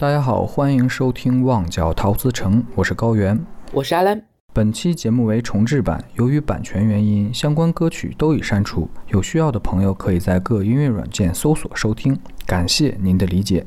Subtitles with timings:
[0.00, 3.36] 大家好，欢迎收听《旺角陶瓷城》，我是高原。
[3.72, 4.24] 我是阿兰。
[4.52, 8.88] 本期节目为重制版，由于版权原因，相关歌曲都已删除。
[9.08, 12.16] 有需要的朋友可以在各音乐软件搜索收听，
[12.46, 13.66] 感谢您的理解。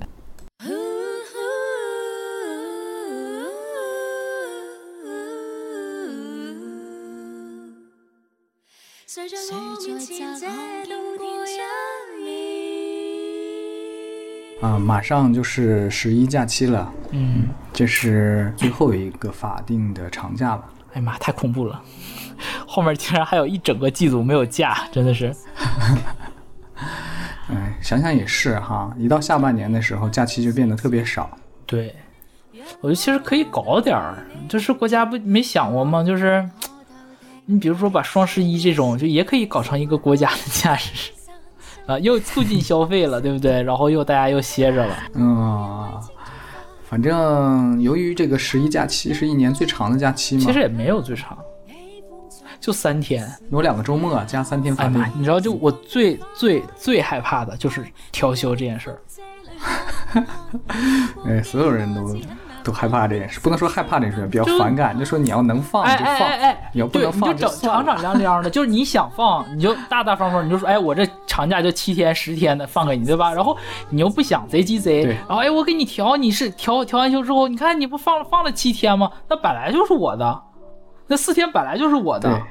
[9.05, 9.35] 谁在
[14.61, 14.71] 面？
[14.71, 20.63] 啊，马上就是十一假期了，嗯，这是最后一个法定的长假了。
[20.93, 21.81] 哎呀妈，太恐怖了！
[22.67, 25.33] 后面竟然还有一整个季度没有假，真的是。
[27.49, 31.29] 哎，想想也是哈，一到下半年的时候，假期就变得特别少。
[31.65, 31.95] 对，
[32.81, 36.03] 我觉得其实可以搞点儿，就是国家不没想过吗？
[36.03, 36.47] 就是
[37.45, 41.11] 你比如说把双十一这种，就也可以搞成一个国家的 假日，
[41.85, 43.61] 啊，又促进消费了，对不对？
[43.63, 44.95] 然后又大家又歇着了。
[45.15, 46.01] 嗯，
[46.83, 51.37] 反正由于这个十一假期是一年最长的假期嘛，其实也没有最长，
[52.59, 53.27] 就三天。
[53.49, 55.07] 有两个周末加三天哎妈，。
[55.15, 59.01] 你知道，就我最最最害怕的就是调休这件事儿。
[61.25, 62.15] 哎，所有人都
[62.63, 67.83] 都害怕这件事，不能说害怕这件事，比较反感，就说你要能放哎就放，哎哎哎，你要不能放就整了。
[67.83, 73.33] 敞亮亮的，就是你想放，你就大大方方，你就说，哎，我这长假就七天十天的放给你，对吧？
[73.33, 73.57] 然后
[73.89, 79.11] 你又不想贼鸡贼，然后哎，我给你调，你是调调完休之后，你看你不放放了七天吗？
[79.27, 80.41] 那本来就是我的，
[81.07, 82.41] 那四天本来就是我对的，，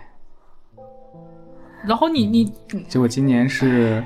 [1.86, 2.52] 然后你你
[2.88, 4.04] 结果今年是，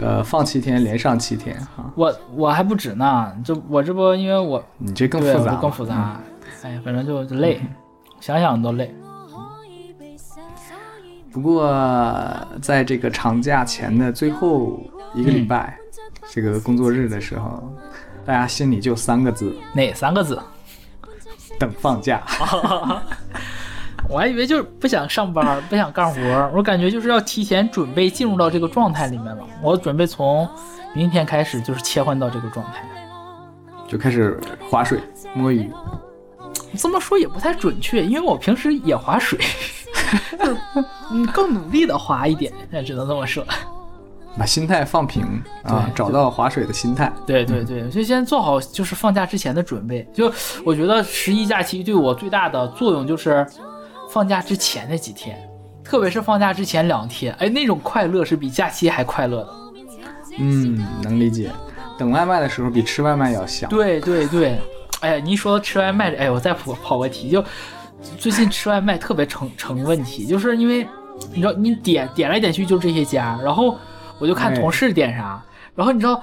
[0.00, 5.88] 呃，放七天连上七天哈，我我还不止呢，就我这不因为我你这更复杂更复嗯。
[5.88, 6.20] 杂，
[6.62, 7.60] 哎呀，反正就就累，
[8.20, 8.94] 想想都累。
[11.30, 11.70] 不过
[12.60, 14.80] 在这个长假前的最后
[15.14, 15.78] 一个礼拜，
[16.30, 17.62] 这个工作日的时候，
[18.24, 20.40] 大家心里就三个字：哪三个字？
[21.58, 22.22] 等放假。
[24.08, 29.44] 我还以为就是不想上班，不想干活，我感觉就是要提前准备进入到这个状态里面了。
[29.62, 30.48] 我准备从
[30.94, 32.82] 明天开始就是切换到这个状态。
[33.86, 34.38] 就开始
[34.70, 35.00] 划水、
[35.34, 35.70] 摸鱼。
[36.76, 39.38] 这么说也不太准确，因为我平时也划水，
[40.38, 40.56] 就是
[41.10, 43.42] 嗯更努力的划一点，那只能这么说。
[44.38, 45.24] 把心态放平
[45.64, 47.10] 啊，找到划水的心态。
[47.26, 50.06] 对对对，就先做好就是放假之前的准备。
[50.12, 50.32] 就
[50.64, 53.44] 我觉得十一假期对我最大的作用就是
[54.08, 55.38] 放假之前那几天，
[55.84, 59.48] 特别是放假之前两天，哎，那种快乐是比假期还快乐的。
[60.38, 61.50] 嗯，能理解。
[61.98, 63.68] 等外卖的时候比吃外卖要香。
[63.68, 64.58] 对对对，
[65.00, 67.44] 哎呀，你一说到吃外卖，哎，我再跑跑个题，就
[68.18, 70.86] 最近吃外卖特别成成问题，就是因为
[71.32, 73.76] 你知道你点点来点去就这些家，然后
[74.18, 75.42] 我就看哎同事点啥，
[75.74, 76.22] 然后你知道。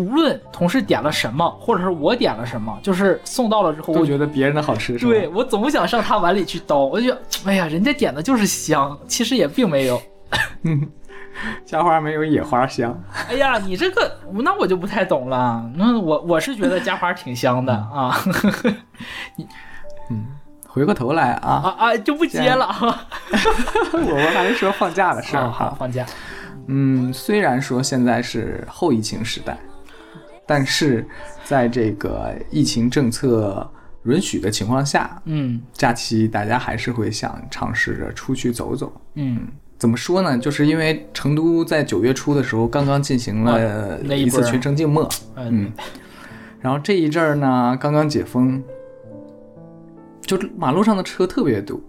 [0.00, 4.98] 无论同事点了什么，或者是我点了什么，就是送到了之后，都我觉得别人的好吃？
[4.98, 10.00] 对我总想上他碗里去叨，我就觉得，哎呀，人家点的就是香，其实也并没有。
[11.64, 12.98] 家花没有野花香。
[13.28, 15.64] 哎呀，你这个那我就不太懂了。
[15.74, 18.14] 那我我是觉得家花挺香的啊
[19.36, 19.46] 你
[20.10, 20.26] 嗯
[20.68, 23.06] 回过头来啊啊，啊，就不接了啊。
[23.92, 25.74] 我们还是说放假的事儿好。
[25.78, 26.04] 放假，
[26.66, 29.56] 嗯，虽然说现在是后疫情时代，
[30.50, 31.06] 但是
[31.44, 33.70] 在这个疫情政策
[34.02, 38.92] 允许的情况下，嗯假期大家还是会想尝试着出去走走。
[39.14, 39.46] 嗯，
[39.78, 40.36] 怎么说呢？
[40.36, 45.70] 就是因为成都在九月初的时候刚刚进行了一一次全城静默，嗯
[46.60, 48.60] 然后这一阵儿呢刚刚解封，
[50.22, 51.80] 就马路上的车特别多。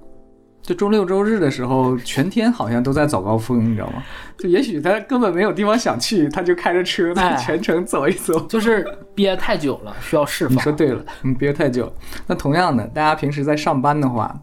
[0.61, 4.03] 就周六周日的时候，全天好像都在早高峰，你知道吗？
[4.37, 8.39] 就也许他根本没有地方想去，他就开着车在哎全程走一走。
[8.47, 10.55] 就是憋太久了，需要释 放。
[10.55, 11.93] 你说对了，嗯，憋太久了。
[12.27, 14.33] 那同样的，大家平时在上班的话，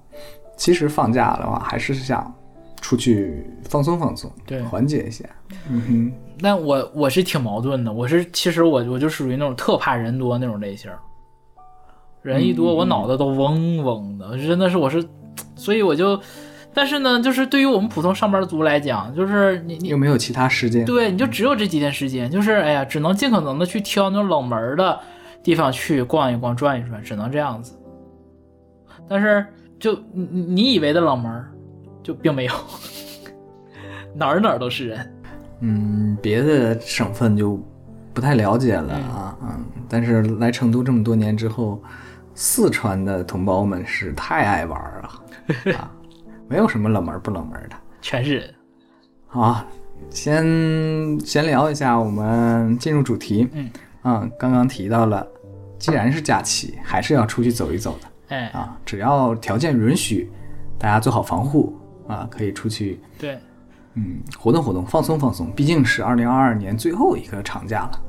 [0.56, 2.32] 其实放假的话，还是想
[2.80, 5.24] 出去放松放松，对缓解一下。
[5.70, 6.12] 嗯哼，
[6.42, 10.90] 但我我是挺矛盾的，我是其实我我就属于那种特怕人多那种类型，
[12.22, 15.02] 人一多我脑子都嗡嗡的，真的是我是，
[15.56, 16.20] 所以我就，
[16.72, 20.84] 但是呢，就是对于我们普通上班族来讲，就是你你又没有其他时间。
[20.84, 24.98] 对，你就只有这几天时间，就是哎呀，只能尽可能的去挑那种冷门的
[25.42, 27.74] 地方去逛一逛、转一转，只能这样子。
[29.08, 29.44] 但是
[29.80, 31.44] 就你你你以为的冷门，
[32.02, 32.52] 就并没有，
[34.14, 35.14] 哪儿哪儿都是人。
[35.60, 37.58] 嗯，别的省份就
[38.14, 41.82] 不太了解了啊，嗯，但是来成都这么多年之后，
[42.34, 45.20] 四川的同胞们是太爱玩了啊，
[46.48, 47.76] 没有什么冷门不冷门的。
[48.00, 48.54] 全是人。
[49.26, 49.66] 好啊，
[50.10, 53.48] 先闲聊一下，我们进入主题。
[53.52, 53.70] 嗯，
[54.04, 55.26] 嗯，刚刚提到了
[55.78, 58.78] 既然是假期，还是要出去走一走的哎，啊。
[58.86, 60.30] 只要条件允许，
[60.78, 61.76] 大家做好防护
[62.08, 63.38] 啊，可以出去对，
[63.94, 65.50] 嗯活动活动，放松放松。
[65.52, 68.00] 毕竟是二零二二年最后一个长假了。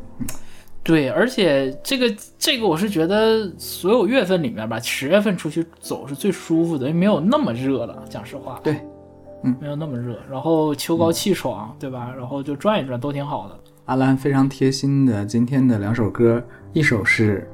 [0.84, 8.04] 对，而且这个这个我是觉得所有月份里面吧，十月份出去走是最舒服的，因为没有那么热了。
[8.10, 8.80] 讲实话，对，
[9.44, 12.14] 嗯没有那么热，然后秋高气爽，对吧？
[12.18, 13.60] 然后就转一转都挺好的。
[13.86, 16.42] 阿兰非常贴心的今天的两首歌，
[16.74, 17.48] 一首是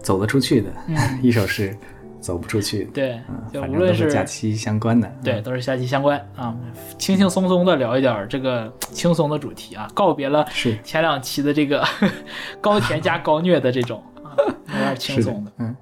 [0.00, 0.70] 走得出去的，
[1.20, 1.76] 一首是
[2.20, 2.84] 走不出去。
[2.86, 5.10] 对，嗯，就无论是假期相关的。
[5.22, 6.56] 对，都是假期相关啊，
[6.98, 11.84] 轻轻松松的聊一点儿这个轻松的主题啊，告别了是前两期的这个
[12.60, 14.36] 高甜加高虐的这种啊，
[14.72, 15.76] 有点轻松的，嗯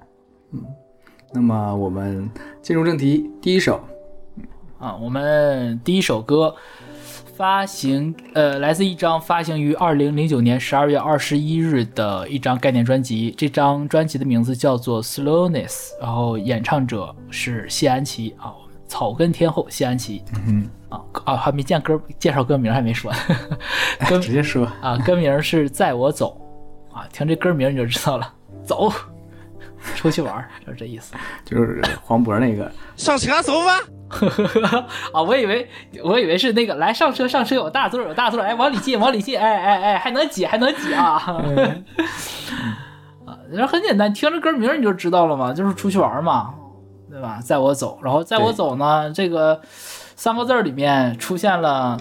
[0.53, 0.65] 嗯。
[1.33, 2.29] 那么我们
[2.61, 3.83] 进入正题，第一首
[4.79, 4.95] 啊。
[4.95, 6.55] 我们第一首歌
[7.37, 13.31] 发行，呃，来自一张发行于二零零九年十二月二十一日的一张概念专辑。
[13.37, 15.67] 这张专辑的名字叫做《Slowness》，
[16.01, 18.51] 然后演唱者是谢安琪啊，
[18.87, 20.23] 草根天后谢安琪。
[20.47, 23.11] 嗯啊啊，还没见歌介绍歌名还没说。
[23.11, 23.17] 呢，
[24.09, 26.41] 歌直接说， 啊歌名是载我走。
[26.91, 28.33] 啊，听这歌名你就知道了，
[28.65, 28.91] 走，
[29.95, 31.13] 出去玩儿 就是这意思。
[31.45, 33.79] 就是黄渤那个，上车走吧。
[35.13, 35.67] 啊，我以为
[36.03, 41.15] 我以为是那个来上车上车有大座有大座，哎往里进往里进，哎哎哎还能挤还能挤啊！
[43.27, 46.53] 啊，然后很简单，听着歌名你就知道了嘛，就是出去玩嘛，
[47.09, 47.39] 对吧？
[47.43, 49.59] 载我走，然后载我走呢，这个
[50.15, 51.97] 三个字儿里面出现了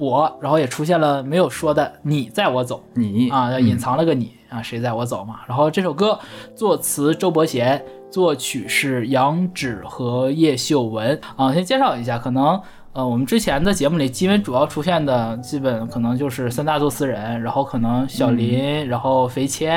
[0.00, 5.40] 我，然后也出现了没有说的你在我走，你啊，嗯隐藏了个你啊，谁在我走嘛。
[5.46, 6.18] 然后这首歌
[6.56, 11.52] 作词周伯贤，作曲是杨芷和叶秀文啊。
[11.52, 12.58] 先介绍一下，可能
[12.94, 19.70] 呃我们之前的节目里，基本主要出现的基本可能就是三大作词人，然后可能小林，然后肥谦，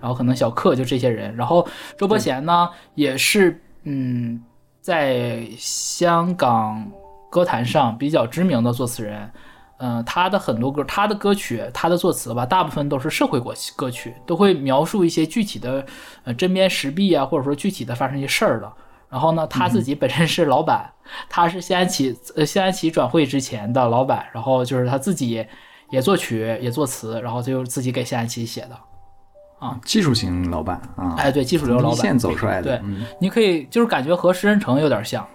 [0.00, 1.36] 然后可能小克，就这些人。
[1.36, 1.68] 然后
[1.98, 4.42] 周伯贤呢，也是嗯
[4.80, 6.90] 在香港
[7.30, 9.30] 歌坛上比较知名的作词人。
[9.78, 15.84] 嗯、他的很多歌，他的歌曲，他的作词吧，大部分都是社会歌歌曲，都会描述一些具体的
[16.24, 18.72] 呃针砭时弊啊，或者说具体的发生一些事儿的。
[19.08, 20.90] 然后呢，他自己本身是老板，
[21.28, 25.46] 他是谢安琪呃谢安琪转会之前的老板，然后就是他自己
[25.90, 28.76] 也作曲也作词，然后就自己给谢安琪写的。
[29.58, 35.26] 啊技术型老板啊，哎，对，技术流老板一线走出来的，对嗯你可以就是感觉和石人成有点像，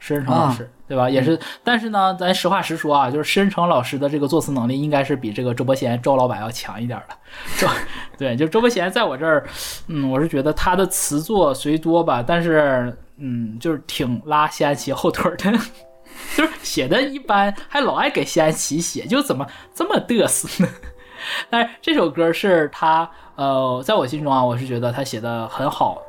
[0.00, 1.08] 石人成老师、对吧？
[1.08, 7.14] 也是，但是呢，咱实话实说啊，就是石人成老师的这个作词能力应该是比这个周伯贤周老板要强一点的。
[7.58, 7.68] 周
[8.18, 9.46] 对，就周伯贤在我这儿，
[9.86, 15.52] 嗯，我是觉得他的词作虽多吧，但是嗯，就是挺拉谢安琪后腿儿的。
[16.36, 20.68] 就是写的一般，还老爱给谢安琪写，就怎么这么嘚瑟呢？
[21.48, 26.02] 但是这首歌是他，呃，在我心中啊，我是觉得他写的很好，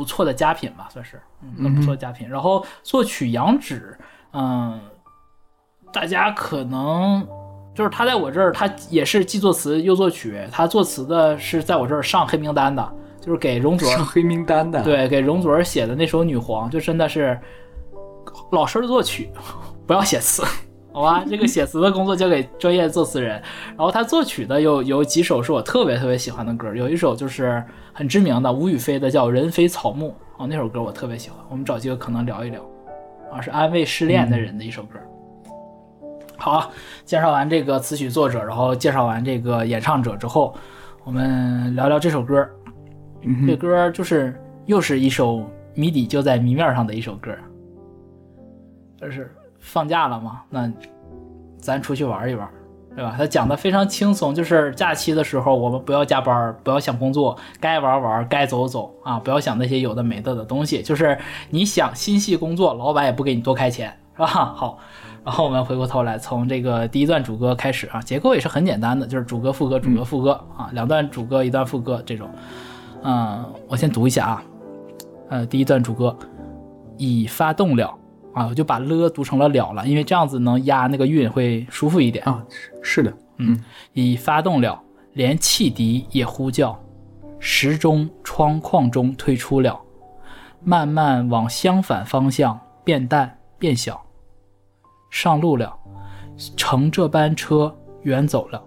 [0.00, 2.26] 不错的佳品吧，算是，嗯，很不错的佳品。
[2.26, 3.94] 然后作曲杨指，
[4.32, 4.80] 嗯，
[5.92, 7.26] 大家可能
[7.74, 17.38] 就是他在我这儿，他也是既作词又作曲，他作词的是在我这儿上黑名单的，就是给容祖儿 上黑名单的，，对，给容祖儿写的那首《女皇》，就真的是
[18.52, 19.30] 老师作曲，
[19.86, 20.42] 不要写词，
[20.92, 21.24] 好吧？
[21.28, 23.40] 这个写词的工作交给专业作词人。
[23.68, 30.08] 然后他作曲的有有几首是我特别特别喜欢的歌，有一首就是很知名的吴雨霏的叫《人非草木》
[30.42, 32.60] 哦，那首歌我特别喜欢，我们找机会可能聊一聊
[33.32, 34.98] 啊，是安慰失恋的人的一首歌。
[36.36, 36.70] 好啊，
[37.04, 40.54] 介绍完这个词曲作者，然后介绍完这个演唱者之后，
[41.04, 42.48] 我们聊聊这首歌。
[43.22, 45.44] 嗯，这歌就是又是一首
[45.74, 47.30] 谜底就在谜面上的一首歌，
[48.98, 50.70] 就是放假了嘛，那
[51.58, 52.48] 咱出去玩一玩，
[52.96, 53.14] 对吧？
[53.16, 61.16] 他讲的非常轻松，就是假期的时候我们不要加班，不要想工作，该玩玩，该走走啊，不要想那些有的没的的东西，就是
[61.50, 64.26] 你想心系工作，老板也不给你多开钱，是吧？
[64.56, 64.78] 好。
[65.22, 72.26] 然后我们回过头来，从这个第一段主歌开始啊，结构也是很简单的，就是主歌、副歌、主歌、副歌啊，两段主歌，一段副歌这种。
[73.02, 74.42] 嗯，我先读一下啊，
[75.28, 76.16] 呃，第一段主歌
[76.96, 77.94] 已发动了
[78.32, 82.24] 啊，我就把了读成了了了，因为这样子能压那个韵会舒服一点。
[82.24, 82.44] 啊，
[82.82, 83.58] 是的，嗯，
[83.92, 84.80] 已发动了，
[85.14, 86.78] 连汽笛也呼叫，
[87.38, 89.80] 时钟窗框中退出了，
[90.62, 94.00] 慢慢往相反方向变淡变小。
[95.10, 95.76] 上路了，
[96.56, 98.62] 乘这班车远走了，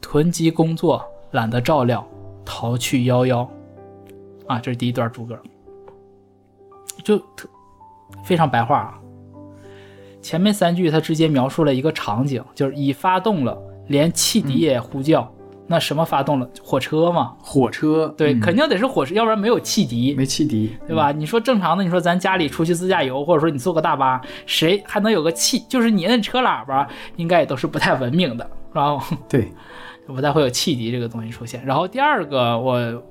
[0.00, 2.06] 囤积工作懒得照料，
[2.44, 3.48] 逃去夭夭。
[4.46, 5.38] 啊，这是第一段主歌，
[7.04, 7.48] 就特
[8.24, 8.94] 非常白话啊。
[10.20, 13.56] 前面三句它直接描述了一个场景，就是已发动了，
[13.86, 15.32] 连汽笛也呼叫，
[15.66, 16.50] 那什么发动了？
[16.62, 21.12] 火车嘛，火车，对，嗯肯定得是火车，要不然没有汽笛，没汽笛，对吧？
[21.12, 25.60] 你说正常的，你说咱家里出去自驾游，或者说你坐个大巴，谁还能有个汽？
[25.68, 29.48] 就是你摁车喇叭，应该也都是不太文明的，然后对，
[30.06, 31.64] 不太会有汽笛这个东西出现。
[31.64, 33.02] 然后第二个，我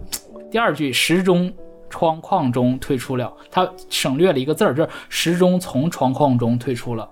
[0.51, 1.51] 第二句时钟
[1.89, 7.09] 窗框中退出了，它省略了一个字儿，就是时钟从窗框中退出了。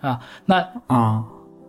[0.00, 1.24] 啊，那啊，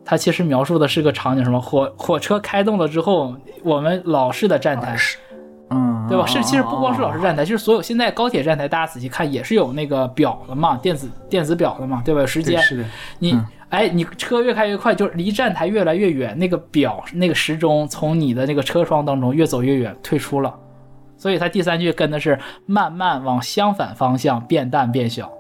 [0.06, 4.96] 它其实描述的是个场景，什么火火车开动了之后，我们老式的站台，
[5.72, 6.26] 嗯，对吧？
[6.26, 12.26] 是，其实不光是老式，站台，就是所有现在高铁站台，大家仔细看也是有那个表的嘛，电子电子表的嘛，对吧？
[12.26, 12.86] 时间，是的，
[13.18, 20.56] 你、嗯哎，你车越开越快，就是离站台越来越远，那个表那个时钟从你的那个车窗当中越走越远，退出了。
[21.20, 25.32] 所以它第三句跟的是慢慢往相反方向变淡变小。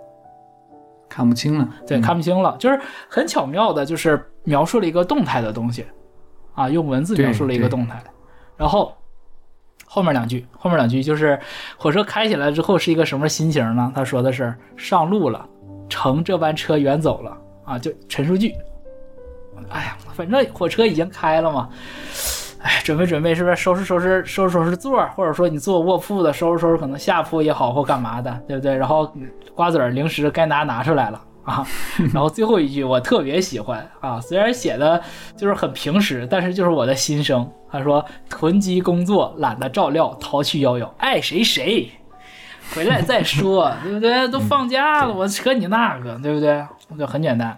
[1.09, 2.01] 看不清了，对，嗯。
[2.01, 5.83] 看不清了，就是很巧妙的，就是描述了一个动态的东西，
[6.53, 7.99] 啊，用文字描述了一个动态，
[8.55, 8.93] 然后
[9.87, 11.39] 后面两句，后面两句就是
[11.77, 13.91] 火车开起来之后是一个什么心情呢？
[13.95, 15.47] 他说的是上路了，
[15.89, 17.35] 乘这班车远走了。
[17.65, 18.53] 啊，就陈述句。
[19.69, 21.69] 哎呀，反正火车已经开了嘛，
[22.61, 28.75] 哎，准备准备，是不是收拾收拾收拾收拾座儿，或者说你坐卧铺的收拾收拾，可能下铺也好或干嘛的，对不对？
[28.75, 29.09] 然后
[29.55, 31.65] 瓜子儿零食该拿拿出来了啊。
[32.13, 35.01] 然后最后一句我特别喜欢啊，虽然写的
[35.37, 37.49] 就是很平实，但是就是我的心声。
[37.71, 41.89] 他说囤积工作，懒得照料，逃去夭夭，爱谁谁。
[42.75, 44.27] 回来再说，对不对？
[44.27, 46.63] 都放假了，我扯你那个，对不对？
[46.97, 47.57] 就很简单。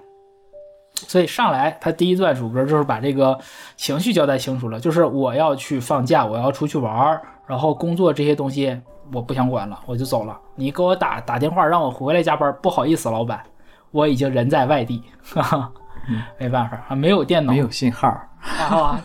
[1.08, 3.38] 所以上来他第一段主歌就是把这个
[3.75, 8.79] 情绪交代清楚了，就是我要去放假，我要出去玩儿，然后工作这些东西
[9.12, 10.38] 我不想管了，我就走了。
[10.55, 13.41] 你给我打打电话让我回来加班，不好意思，老板，
[13.91, 15.72] 我已经人在外地，哈哈，
[16.38, 18.08] 没办法啊，没有电脑，没有信号，
[18.70, 19.01] 啊，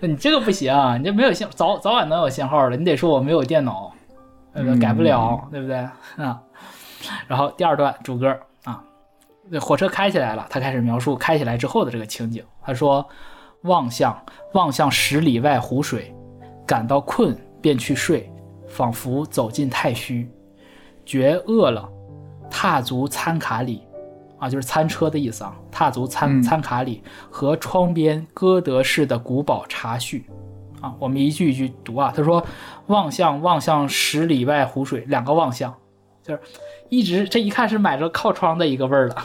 [0.00, 3.92] 那你这个不行，你这没有信，早早晚能有信号的，你得说我没有电脑，
[4.52, 4.76] 对不对？
[4.76, 5.76] 嗯改不了，对不对？
[6.16, 6.40] 啊，
[7.26, 8.36] 然后第二段主歌
[9.58, 12.44] 火车开起来了，他开始描述开起来之后的这个情景。
[12.62, 13.08] 他说
[13.62, 16.14] ：“望向望向十里外湖水，
[16.66, 18.30] 感到困便去睡，
[18.68, 20.30] 仿佛走进太虚，
[21.04, 21.88] 觉饿了，
[22.50, 23.82] 踏足餐卡里。”
[24.38, 30.24] 啊，就是餐车的意思啊，踏足餐嗯餐卡里和窗边歌德式的古堡茶叙。
[30.80, 32.10] 啊，我们一句一句读啊。
[32.16, 32.42] 他说
[32.88, 35.74] ：“望向望向十里外湖水，两个望向，
[36.22, 36.40] 就是
[36.88, 39.16] 一直这一看是买着靠窗的一个味儿了，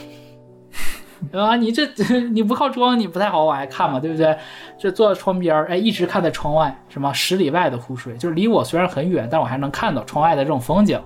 [1.32, 1.56] 对吧？
[1.56, 1.88] 你这
[2.32, 4.38] 你不靠窗，你不太好往外看嘛，对不对？
[4.78, 11.00] 这坐在窗边儿，哎，一直看在窗外，什么十里外的湖水，就是离我虽然很远，但我还能看到窗外的这种风景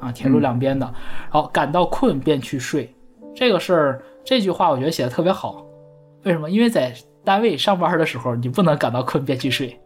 [0.00, 0.86] 啊，铁路两边的。
[1.32, 2.94] 然后感到困便去睡，
[3.34, 5.64] 这个事儿这句话我觉得写的特别好。
[6.24, 6.50] 为什么？
[6.50, 9.78] 因为在单位上班的时候，你不能感到困便去睡。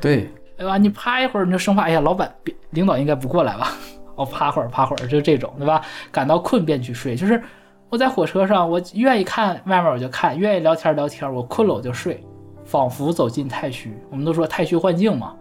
[0.00, 0.78] 对，对吧？
[0.78, 2.32] 你趴一会儿，你就生怕，哎呀，老板、
[2.70, 3.72] 领导应该不过来吧？
[4.20, 5.80] 我趴会儿，趴会儿，就这种，对吧？
[6.12, 7.42] 感到困便去睡，就是
[7.88, 12.22] 我在火车上，我愿意看外面我就看，愿意聊天聊天，我困了我就睡，
[12.64, 13.96] 仿佛走进太虚。
[14.10, 15.34] 我们都说太虚幻境嘛，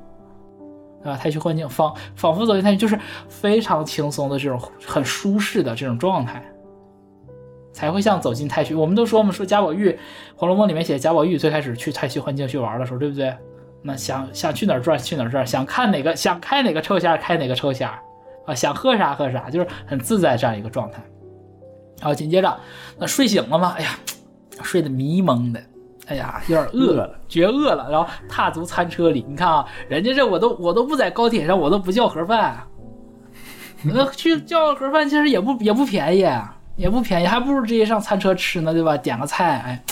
[1.03, 1.17] 对吧？
[1.17, 6.41] 太虚幻境，仿仿佛走进太虚，就是非常轻松的这种很舒适的这种状态，
[7.73, 8.73] 才会像走进太虚。
[8.73, 9.91] 我们都说，我们说贾宝玉，
[10.37, 13.35] 《红楼梦》里面写贾宝玉最开始去太虚幻境去玩的时候，对不对？
[13.81, 17.91] 那想想去哪儿转去哪儿转，想看哪个想开哪个抽匣开哪个抽匣，
[18.49, 21.03] 啊，想喝啥喝啥，就是很自在这样一个状态。
[21.99, 22.59] 然后紧接着，
[22.97, 23.75] 那睡醒了嘛？
[23.77, 23.99] 哎呀，
[24.63, 25.61] 睡得迷蒙的，
[26.07, 27.87] 哎呀，有点饿了，绝饿了。
[27.91, 32.63] 然后踏足餐车里，你看啊，人家这我都我都不在高铁上，我都不叫盒饭，
[33.83, 36.25] 那去叫盒饭其实也不也不便宜，
[36.77, 38.97] 也不便宜，还不如直接上餐车吃呢，对吧？
[38.97, 39.83] 点个菜，哎，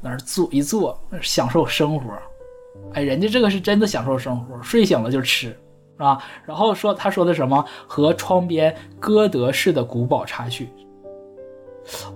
[0.00, 2.12] 那儿坐一坐，享受生活。
[2.94, 5.56] 哎，人家这个是真的享受生活，睡醒了就吃，
[6.02, 6.18] 是吧？
[6.44, 10.68] 然后说他说的什么和窗边歌德式的古堡插叙。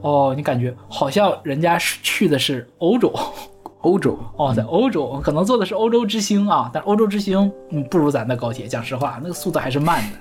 [0.00, 3.12] 哦，你感觉好像人家是去的是欧洲，
[3.82, 10.18] 欧洲，哦，在欧洲可能坐的是欧洲之星啊，但欧洲之星嗯不如咱的高铁，讲实话，那个速度还是慢的。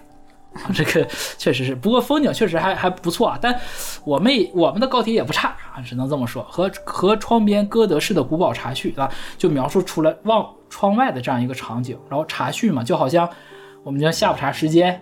[0.56, 1.06] 啊 这个
[1.38, 3.38] 确实是，不过风景确实还还不错啊。
[3.42, 3.60] 但
[4.04, 6.44] 我们也我们的高铁也不差啊，只能这么说。
[6.50, 11.98] 和和窗边歌德式的古堡茶叙啊，就描述出了望窗外的这样一个场景。
[12.10, 13.30] 然后茶叙嘛，就好像
[13.84, 15.02] 我们叫下午茶时间，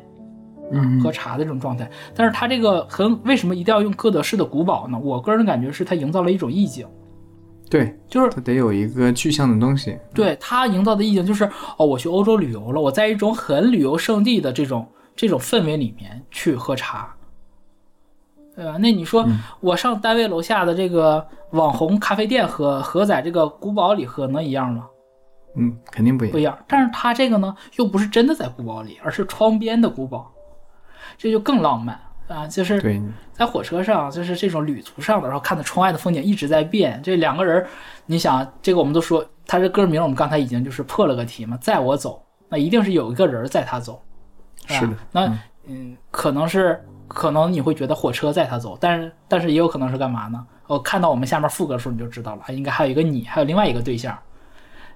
[0.71, 1.89] 嗯，喝茶的这种状态。
[2.15, 4.99] 但是它这个很为什么一定要用歌德式的古堡呢？
[4.99, 6.87] 我个人感觉是它营造了一种意境，
[7.69, 11.45] 对，就是它得有一个具象的东西，对它营造的意境就是
[11.77, 17.13] 哦，我去欧洲旅游了，我在一种很旅游胜地的这种这种氛围里面去喝茶，
[18.55, 18.77] 对吧？
[18.79, 24.87] 那你说嗯我上单位楼下的这个网红咖啡店喝，和在这个古堡里喝能一样吗？
[25.55, 26.31] 嗯，肯定不一样。
[26.31, 26.57] 不一样。
[26.67, 30.31] 但是他这个呢，又不是真的在古堡里，而是窗边的古堡，
[31.17, 32.47] 这就更浪漫啊！
[32.47, 32.81] 就是，
[33.33, 36.99] 在火车上，就是这种旅途上的，然后看到窗外的风景一直在变。
[37.03, 37.63] 这两个人，
[38.07, 44.01] 你想，这个我们都说，他这歌名我们刚才已经就是破了个题嘛，载我走，那一定是有一个人载他走，吧
[44.67, 44.97] 是的。
[45.11, 50.45] 那嗯嗯，可能是可能你会觉得火车载他走，但是但是也有可能是干嘛呢？
[50.67, 54.17] 我看到我们下面副歌的时候你就知道了，应该还有一个你，还有另外一个对象，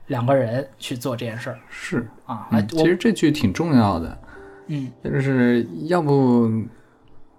[0.08, 2.08] 两个人去做这件事儿是。
[2.26, 2.48] 啊。
[2.50, 4.18] 那嗯，其实这句挺重要的，
[4.68, 6.50] 嗯就是要不，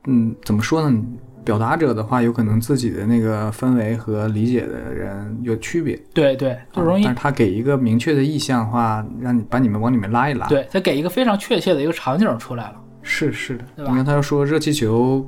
[0.04, 1.02] 嗯，怎么说呢？
[1.44, 12.74] 表达者的话，有可能自己的那个氛围和理解的人有区别，对对，就容易啊但是他给一个明确的意向的话，让你把你们往里面拉一拉。，对他给一个非常确切的一个场景出来了。
[13.02, 13.64] 是是的。
[13.76, 15.26] 对吧你看他要说热气球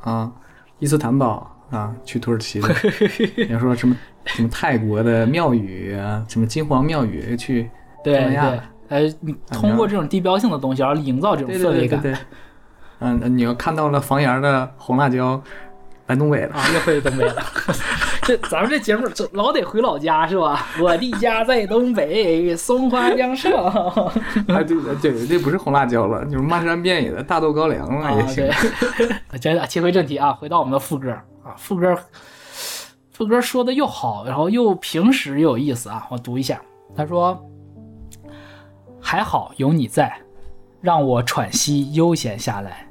[0.00, 0.30] 啊，
[0.78, 2.68] 伊斯坦堡啊，去土耳其的。
[3.36, 7.70] 你要说什么什么泰国的庙宇啊，什么金黄庙宇去
[8.04, 12.20] 对东南亚对，呃，你通过这种地标性的东西，然后营造这种氛围感对对对
[13.02, 13.28] 对。
[13.28, 15.40] 嗯，你要看到了房檐的红辣椒，
[16.06, 16.54] 来东北了。
[16.54, 17.42] 啊，又回东北了。
[18.22, 20.68] 这咱们这节目总老得回老家是吧？
[20.80, 23.52] 我的家在东北，松花江上。
[23.52, 24.12] 啊，
[24.62, 28.48] 对对，这不是红辣椒了，就是漫山遍野的大豆高粱了啊也，行。
[28.96, 29.08] 对，
[29.40, 31.10] 真的切回正题啊，回到我们的副歌
[31.44, 31.98] 啊，副歌，
[33.10, 36.60] 副歌说的又好，然后又平实又有意思啊，我读一下，
[36.96, 37.44] 他说
[39.02, 40.16] ：“还好有你在，
[40.80, 42.86] 让我喘息悠闲下来，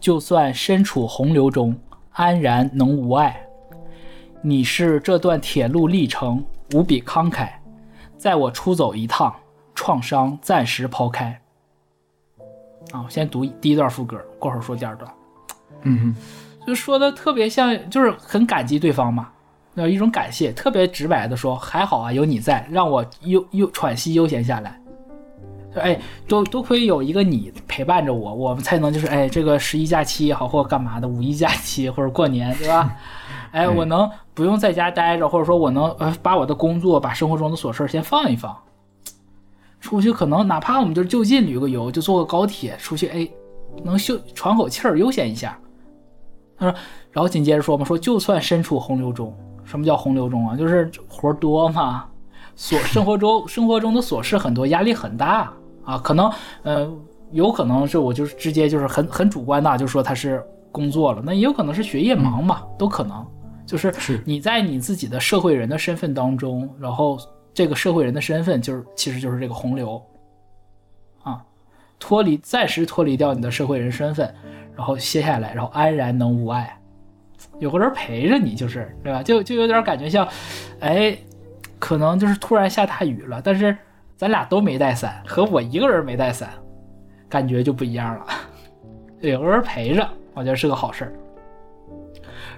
[0.00, 1.76] 就算身处洪流中，
[2.12, 3.40] 安然能无碍。
[4.40, 6.42] 你是这段铁路历程
[6.72, 7.50] 无比慷慨，
[8.16, 9.34] 在我出走一趟，
[9.74, 11.38] 创伤暂时抛开。”
[12.92, 15.12] 啊，我先读第一段副歌，过会儿说第二段。
[15.82, 16.14] 嗯
[16.66, 19.30] 就说的特别像，就是很感激对方嘛，
[19.74, 24.79] 有一种感谢，特别直白的说，还好啊，有你在，让我悠悠喘息悠闲下来。
[25.74, 32.96] 就哎，多多亏有一个你陪伴着我，我们才能就是哎，这个十一假期也好，或者干嘛的，五一假期或者过年，对吧？
[33.52, 38.56] 哎，我能不用在家待着，或者说我能呃把我的工作、把生活中的琐事先放一放，
[39.80, 43.28] 出去可能哪怕我们就就近旅个游，就坐个高铁出去，哎，
[43.84, 45.58] 能休喘口气儿，悠闲一下。
[46.58, 46.78] 他说，
[47.10, 50.56] 然后紧接着说嘛，说就算身处洪流中，什么叫洪流中啊？
[50.56, 52.06] 就是活多嘛，
[52.56, 55.52] 琐生活中生活中的琐事很多，压力很大
[55.84, 55.98] 啊。
[55.98, 56.30] 可能
[56.62, 56.90] 呃，
[57.32, 63.26] 有可能是我就是直接就是很很主观的，就说他是工作了，那也有可能是学业忙嘛，都可能。
[63.66, 67.16] 就是是你在你自己的社会人的身份当中，然后
[67.54, 70.02] 这个社会人的身份就是其实就是这个洪流
[71.22, 71.40] 啊，
[72.00, 74.34] 脱离暂时脱离掉你的社会人身份，
[74.76, 76.80] 然后歇下来，然后安然能无碍，
[77.60, 79.22] 有个人陪着你，就是对吧？
[79.22, 80.26] 就就有点感觉像，
[80.80, 81.16] 哎，
[81.78, 83.76] 可能就是突然下大雨了，但是
[84.20, 86.50] 咱俩都没带伞，和我一个人没带伞，
[87.26, 88.26] 感觉就不一样了。
[89.20, 91.12] 有个人陪着，我觉得是个好事儿。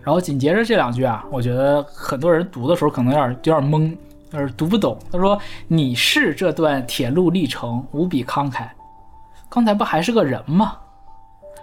[0.03, 3.97] 然后紧接着这两句啊，我觉得很多人读的时候可能有点有点懵，
[4.29, 4.99] 就是读不懂。
[5.13, 8.67] 他说：“你是这段铁路历程无比慷慨。”
[9.49, 10.77] 刚才不还是个人吗？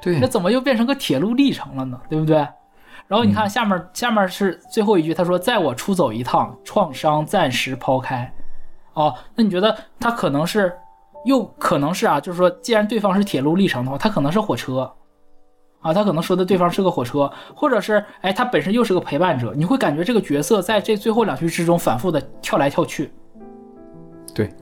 [0.02, 2.00] 对那，怎么又变成个铁路历程了呢？
[2.08, 2.38] 对不对？
[3.06, 8.34] 然后你看下面，下面是最后一句，他说：“在我出走一趟，创伤暂时抛开。”
[9.00, 10.78] 哦，那你觉得他可能是，
[11.24, 12.20] 又可能是啊？
[12.20, 14.94] 就是说，既然对方是铁路历程的话，他可能是火车，
[15.80, 23.10] 啊，他可能说的对方是个火车，或者是哎，他本身又是个陪伴者，你会感觉这个角色在这最后两句之中反复的跳来跳去。
[24.36, 24.54] 对，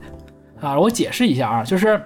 [0.60, 2.00] 啊，我解释一下啊，就是，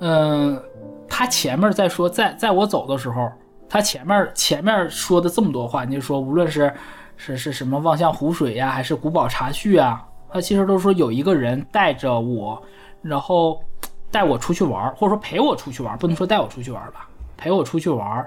[0.00, 0.60] 嗯、
[1.08, 3.30] 他前面在说，在在我走的时候，
[3.68, 6.74] 他前面前面说的这么多话，你就说无论是
[7.16, 10.04] 是是什么望向湖水呀、还是古堡茶叙啊，
[10.34, 12.60] 他其实都说有一个人带着我，
[13.00, 13.62] 然后
[14.10, 18.26] 带我出去玩，或者说陪我出去玩，不能说带我出去玩吧，陪我出去玩。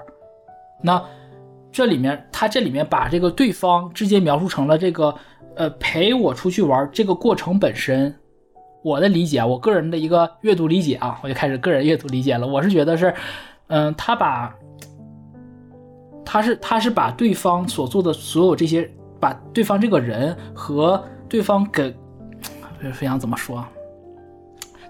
[0.82, 1.04] 那
[1.70, 5.14] 这里面他这里面把这个对方直接描述成了这个
[5.54, 8.16] 呃陪我出去玩这个过程本身。
[8.82, 12.46] 我的理解，我个人的一个阅读理解啊，我就开始个人阅读理解了。
[12.46, 13.12] 我是觉得是，
[13.66, 14.54] 嗯，他把，
[16.24, 18.90] 他是他是把对方所做的所有这些，
[19.20, 21.94] 把对方这个人和对方给，
[22.92, 23.64] 非常怎么说？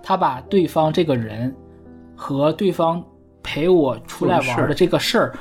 [0.03, 1.55] 他把对方这个人
[2.16, 3.05] 和对方
[3.42, 5.35] 陪我出来玩的这个事儿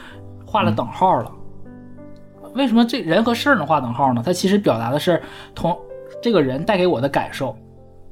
[0.46, 1.32] 画了等号了。
[2.54, 4.22] 为什么这人和事儿能画等号呢？
[4.26, 5.22] 他其实表达的是
[5.54, 5.78] 同
[6.22, 7.56] 这个人带给我的感受。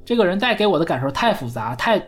[0.05, 1.99] 这个人带给我的感受太复杂，太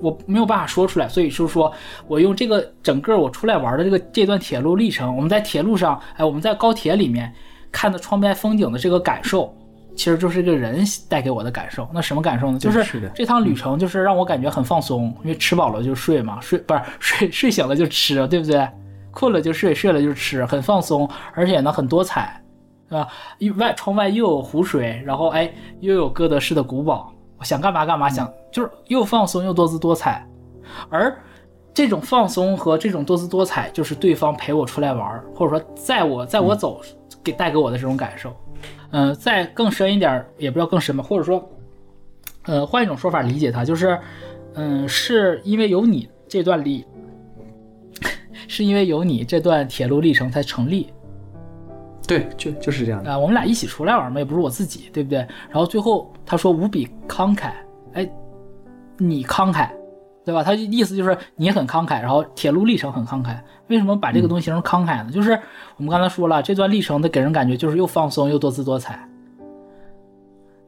[0.00, 1.72] 我没有办法说出来，所以就是说
[2.08, 7.32] 我用这个整个我出来玩的这个这段铁路历程，我们在铁路上，哎，我们在高铁里面
[7.70, 9.54] 看的窗边风景的这个感受，
[9.96, 11.88] 其实就是一个人带给我的感受。
[11.92, 12.58] 那什么感受呢？
[12.58, 18.68] 就是这趟旅程就是让我感觉很放松，因为吃饱了就睡嘛，睡不是睡 睡醒了就吃，对不对？
[19.10, 22.42] 困了就睡，睡了就吃，很放松，而且呢很多彩，
[22.88, 23.08] 对吧？
[23.56, 25.48] 外窗外又有湖水，然后哎
[25.80, 30.26] 又有哥德式的古堡，我想干嘛干嘛，想就是又放松又多姿多彩，
[30.90, 31.16] 而
[31.72, 36.80] 这种放松和这种多姿多彩，就是对方陪我出来玩，或者说在我在我走
[37.22, 38.34] 给带给我的这种感受。
[38.90, 41.50] 嗯、再更深一点儿，也不知道更深吧，或者说，
[42.44, 43.98] 呃，换一种说法理解它，就是，
[44.54, 46.84] 嗯、是因为有你这段历，
[48.46, 50.92] 是因为有你这段铁路历程才成立
[52.06, 53.10] 对，就就是这样的。
[53.10, 55.18] 啊、我们俩一起出来玩嘛，也不是我自己，对不对？
[55.48, 57.52] 然后最后他说无比慷慨，
[57.94, 58.08] 哎，
[58.98, 59.70] 你慷慨，
[60.24, 60.42] 对吧？
[60.42, 63.38] 他意思就是你很慷慨，然后铁路历程很慷慨。
[63.68, 65.10] 为什么把这个东西形容慷慨呢？
[65.10, 65.32] 就是
[65.76, 69.08] 我们刚才说了，这段历程的给人感觉就是又放松又多姿多彩，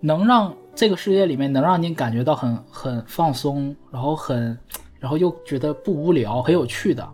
[0.00, 4.58] 能让这个世界里面能让你感觉到很很放松，然后很，
[4.98, 7.06] 然后又觉得不无聊，很有趣的。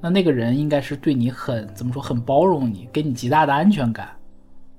[0.00, 4.08] 那那个人应该是对你很怎么说，很包容你，给你极大的安全感。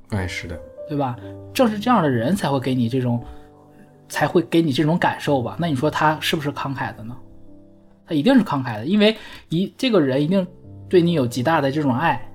[0.09, 1.15] 哎，是的，对吧？
[1.53, 3.21] 正是这样的人才会给你这种，
[4.09, 5.55] 才会给你这种感受吧？
[5.59, 7.15] 那你说他是不是慷慨的呢？
[8.05, 9.15] 他一定是慷慨的，因为
[9.49, 10.45] 一这个人一定
[10.87, 12.25] 对你有极大的这种爱，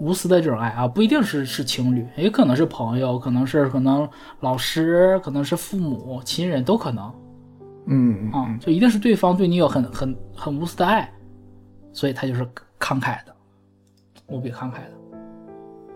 [0.00, 4.08] 无私的这种爱啊，不一定是是情侣，也可能是朋友，可能是可能
[4.40, 7.14] 老师，可能是父母亲人都可能
[7.86, 11.08] 嗯嗯啊，就一定是对方对你有很很很无私的爱，
[11.92, 12.44] 所以他就是
[12.80, 13.32] 慷慨的，
[14.26, 14.92] 无比慷慨的。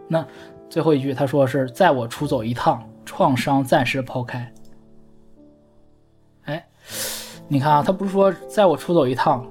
[0.09, 0.25] 那
[0.71, 4.53] 最后一句他说是在我出走一趟，创伤暂时抛开。
[6.87, 9.47] 哎，你看啊，他不是说在我出走一趟，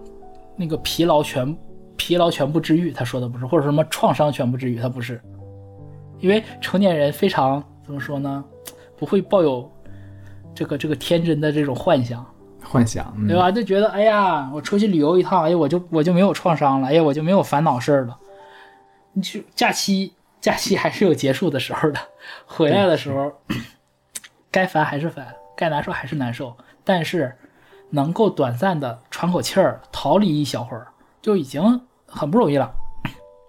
[0.55, 1.55] 那个疲劳全
[1.97, 5.21] 疲劳全部治愈，他说的不是，或者什么创伤全部治愈，他不是，
[6.19, 8.43] 因为成年人非常怎么说呢，
[8.97, 9.71] 不会抱有
[10.53, 12.25] 这个这个天真的这种幻想，
[12.63, 13.51] 幻想，嗯对吧？
[13.51, 18.17] 就觉得哎呀，我出去旅游一趟，哎，我就我就没有创伤了，哎呀，我就没有烦恼事儿了。
[19.13, 21.99] 你去假期，假期还是有结束的时候的，
[22.45, 23.31] 回来的时候，
[24.51, 26.53] 该烦还是烦，该难受还是难受，
[26.85, 27.35] 但是
[27.89, 30.87] 能够短暂的喘口气儿，逃离一小会儿，
[31.21, 32.71] 就已经很不容易了，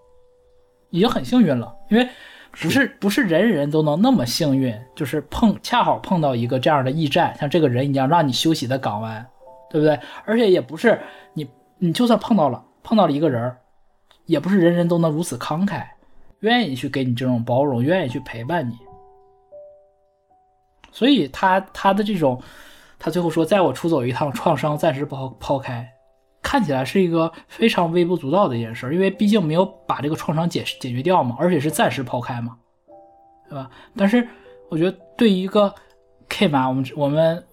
[0.89, 2.09] 已经很幸运了，因为。
[2.59, 9.23] 不是不是人人都能那么幸运，就是碰恰好碰到一个这样的驿站，像这个人一样让你休息的港湾，
[9.69, 9.99] 对不对？
[10.25, 10.99] 而且也不是
[11.33, 11.47] 你
[11.77, 13.57] 你就算碰到了碰到了一个人儿，
[14.25, 15.83] 也不是人人都能如此慷慨，
[16.39, 18.75] 愿意去给你这种包容，愿意去陪伴你。
[20.91, 22.41] 所以他他的这种，
[22.99, 25.87] 他最后说，在我出走一趟，创伤暂时抛抛开，
[26.41, 32.57] 看起来是一个非常微不足道的一件事，因为毕竟没有把这个创伤解解决掉嘛，而且是暂时抛开嘛，
[33.49, 33.69] 对吧？
[33.95, 34.27] 但是
[34.69, 35.73] 我觉得对于一个
[36.29, 37.43] K 满，我们我们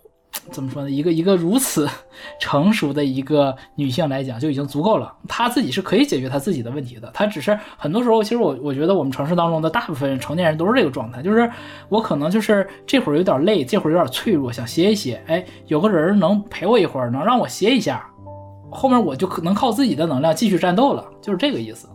[0.50, 0.90] 怎么说呢？
[0.90, 1.88] 一个一个如此
[2.38, 5.12] 成熟的一个女性来讲，就已经足够了。
[5.26, 7.11] 她自己是可以解决她自己的问题的。
[7.12, 11.50] 她只是很多时候，其实我我觉得我们城市当中的大部分成年人都是这个状态，就是
[11.88, 15.22] 我可能就是这会儿有点累，这会儿有点脆弱，想歇一歇。
[15.26, 18.07] 哎，有个人能陪我一会儿，能让我歇一下，
[18.70, 21.88] 后面我就可能靠自己的能量继续战斗了，就是这个意思。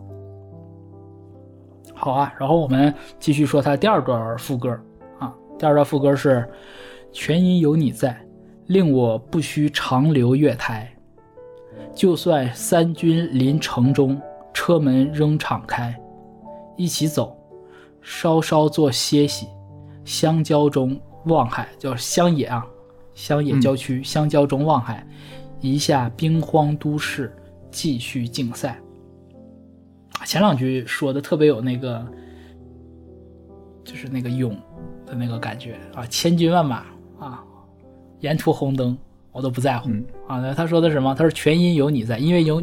[1.94, 4.70] 好啊，然后我们继续说他第二段副歌
[5.18, 6.48] 啊，第二段副歌是
[7.12, 8.18] “全因有你在，
[8.70, 10.88] 令我不须长留月台。
[11.92, 14.20] 就算三军临城中，
[14.54, 15.92] 车门仍敞开，
[16.76, 17.36] 一起走，
[18.00, 19.48] 稍稍作歇息。
[20.04, 22.64] 相交中望海，叫乡野啊，
[23.12, 25.04] 乡野郊区，相交中望海，
[25.60, 27.34] 一下兵荒都市，
[27.72, 28.80] 继续竞赛。”
[30.24, 32.06] 前两句说的特别有那个，
[33.82, 34.56] 就是那个勇
[35.04, 36.84] 的那个感觉啊，千军万马
[37.18, 37.44] 啊，
[38.20, 38.96] 沿途红灯
[39.32, 40.40] 我都不在乎、嗯啊。
[40.40, 41.14] 那他说的什么？
[41.14, 42.62] 他说全因有你在，因为有，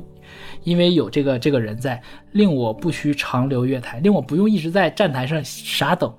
[0.64, 6.14] 因为有这个这个人在，令我不需长留月台，令我不用一直在站台上傻等。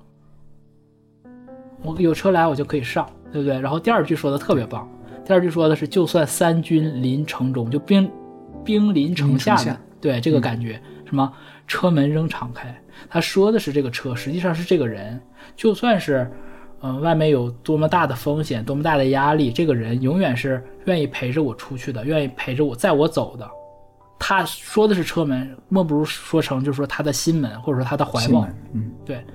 [1.81, 3.59] 我有车来我就可以上，对不对？
[3.59, 4.89] 然后第二句说的特别棒，
[5.25, 8.11] 第二句说的是就算三军临城中，就兵
[8.65, 10.81] 兵临城下的，临城下对这个感觉。
[11.05, 11.31] 什么
[11.65, 12.75] 车门仍敞开？
[13.09, 15.19] 他说的是这个车，实际上是这个人。
[15.55, 16.29] 就算是，
[16.81, 23.49] 呃，外面有多么大的风险，多么大的压力，这个人永远是愿意陪着我出去的，愿意陪着我载我走的。
[24.17, 28.47] 他说的是车门，莫不如说成就是说他的心门，或者说他的怀抱。
[28.73, 29.25] 嗯，对，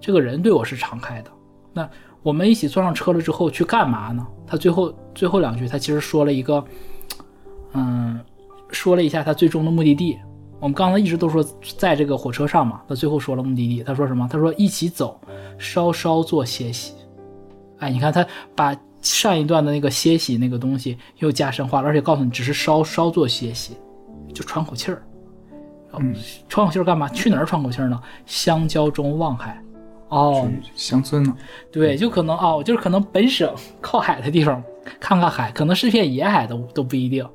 [0.00, 1.30] 这个人对我是敞开的。
[1.72, 1.88] 那
[2.22, 4.26] 我们一起坐上车了之后去干嘛呢？
[4.46, 6.64] 他最后最后两句，他其实说了一个，
[7.72, 8.18] 嗯，
[8.70, 10.18] 说了一下他最终的目的地。
[10.60, 11.42] 我们刚才一直都说
[11.78, 13.82] 在这个火车上嘛，他最后说了目的地。
[13.82, 14.28] 他说什么？
[14.30, 15.18] 他说一起走，
[15.58, 16.94] 稍稍做歇息。
[17.78, 23.74] 哎，你看他把上一段的那个歇息那个东西又加深化了，而且告诉你只是稍稍做歇息，
[24.34, 25.02] 就喘口气儿。
[25.98, 26.14] 嗯，
[26.46, 27.08] 喘口气儿干嘛？
[27.08, 27.98] 去哪儿喘口气儿呢？
[28.26, 29.60] 香蕉中望海。
[30.10, 31.34] 哦，乡村呢？
[31.72, 34.62] 对，就可能哦，就是可能本省靠海的地方
[35.00, 37.26] 看看海，可能是片野海都都不一定。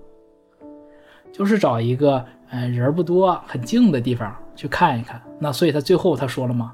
[1.34, 5.22] 就是找一个呃人不多、很静的地方去看一看。
[5.40, 6.74] 那所以他最后他说了嘛，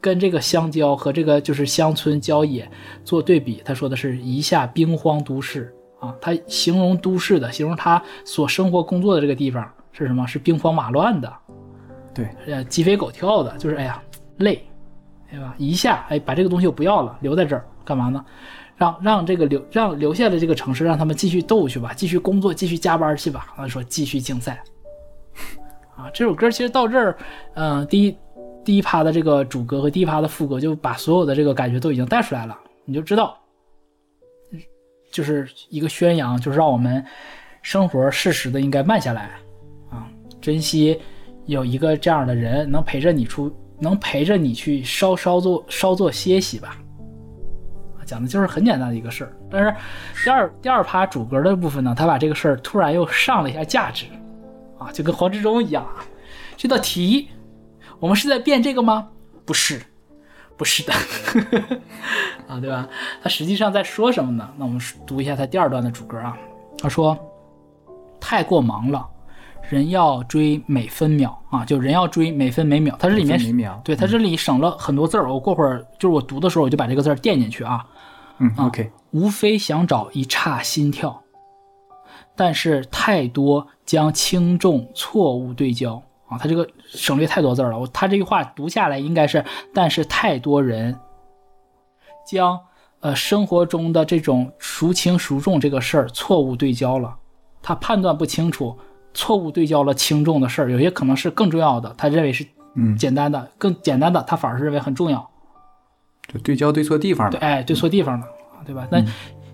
[0.00, 2.70] 跟这个乡郊和这个就是乡村郊野
[3.04, 10.26] 做对比，他说的是一下兵荒都市啊，他形容都市的，形容他所生活工作的这个地方是什么？
[10.26, 11.32] 是兵荒马乱的，
[12.14, 14.00] 对，呃，鸡飞狗跳的，就是哎呀
[14.36, 14.64] 累，
[15.30, 15.54] 对吧？
[15.58, 18.24] 一下哎把这个东西我不要了，留在这儿干嘛呢？
[18.76, 23.52] 让让这个留让留下的这个城市，让他们继续斗去吧，继续工作，继续加班去吧。
[23.56, 24.62] 他说继续竞赛。
[25.98, 27.18] 啊，这首歌其实到这儿，
[27.54, 28.16] 嗯、第一
[28.64, 33.36] 第一趴的这个主歌和第一趴的副歌就把所有的这个感觉都已经带出来了，你就知道，
[35.10, 37.04] 就是一个宣扬，就是让我们
[37.62, 39.30] 生活适时的应该慢下来
[39.90, 40.06] 啊，
[40.40, 41.00] 珍惜
[41.46, 46.78] 有一个这样的人能陪着你出，能陪着你去稍稍做稍作歇息吧。
[48.06, 49.74] 讲的就是很简单的一个事儿，但是
[50.24, 54.06] 第二第二趴主歌的部分呢，他把这个事儿突然又上了一下价值，
[54.78, 56.04] 啊，就跟黄志忠一样啊，
[56.56, 57.28] 这道题
[58.00, 59.08] 我们是在变这个吗？
[59.44, 59.82] 不是，
[60.56, 60.92] 不是的，
[62.46, 62.88] 啊，对吧？
[63.22, 64.48] 他实际上在说什么呢？
[64.56, 66.36] 那我们读一下他第二段的主歌啊，
[66.78, 67.16] 他说
[68.20, 69.06] ：“太过忙了，
[69.68, 77.84] 人要追每分秒啊，就人要追每分每秒。”他这里面对他这里省了很多字儿，我过会儿就是我读的时候我就把这个字儿垫进去啊。
[78.38, 81.22] 嗯，OK，无非想找一刹心跳，
[82.38, 87.78] 但是太多将轻重错误对焦啊，他这个省略太多字儿了。
[87.80, 90.96] 我他这句话读下来应该是，但是太多人
[92.24, 92.60] 将
[93.00, 97.16] 呃生活中的这种孰轻孰重这个事儿错误对焦了，
[97.60, 98.78] 他判断不清楚，
[99.12, 102.46] 错误对焦了轻重的事儿，有些可能是更重要的，他认为是
[102.76, 105.28] 嗯，简单的，更简单的，他反而是认为很重要。
[106.32, 108.26] 就对焦对错地方对，了，哎，对错地方了，
[108.64, 108.86] 对吧？
[108.92, 109.02] 那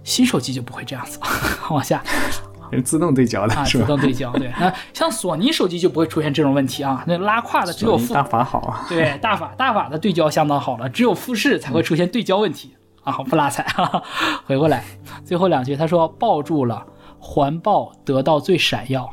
[0.02, 1.18] 新手机就不会这样子，
[1.70, 3.78] 往下人自动对焦的啊，是？
[3.78, 4.32] 自动对焦。
[4.32, 14.02] 对，那像索尼手机就不会出现这种问题啊，那拉胯的只有富大法好啊，对大法大法的对焦相当好了，只有富士才会出现对焦问题啊，不拉踩哈哈。
[14.46, 14.84] 回过来，
[15.24, 16.84] 最后两句他说抱住了，
[17.18, 19.08] 环抱得到最闪耀，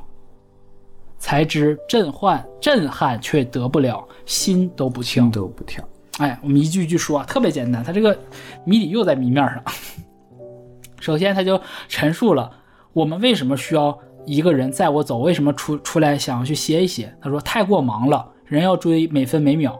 [1.18, 5.32] 才知震撼震撼却得不了，心都不跳心。
[5.32, 5.84] 都不跳，
[6.20, 7.84] 哎，我们一句一句说啊，特别简单。
[7.84, 8.18] 他这个
[8.66, 9.64] 谜底又在谜面上。
[11.00, 12.52] 首先，他就陈述了
[12.94, 17.14] 我们为什么需要一个人载我走，为什么出出来想要去歇一歇。
[17.22, 19.80] 他说太过忙了，人要追每分每秒，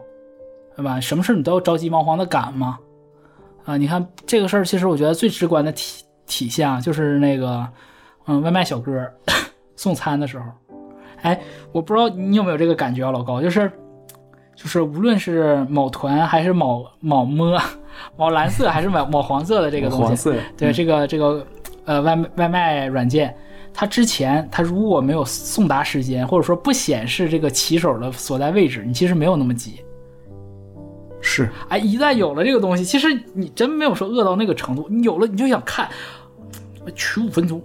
[0.76, 1.00] 对吧？
[1.00, 2.78] 什么事你都要着急忙慌的赶吗？
[3.64, 7.66] 啊，你看这个事儿，其实我觉得最直观的体体现啊，就是那个
[8.26, 8.92] 嗯，外卖小哥
[9.76, 10.44] 送餐的时候，
[11.22, 13.70] 哎，我不知道你有没有这个感觉啊，老高，就是
[14.56, 17.60] 就是无论是某团还是某某摸
[18.16, 21.46] 某蓝色还是某某黄色的这个东西，黄色，对这个这个
[21.84, 23.34] 呃外卖外卖软件，
[23.72, 29.82] 它之前它如果没有送达时间，或者说不显示这个骑手的所在位置，你其实没有那么急。
[31.20, 35.88] 是哎，一旦有了这个东西，其实你真没有说饿到那个程度，你有了你就想看，
[36.96, 37.62] 取五分钟，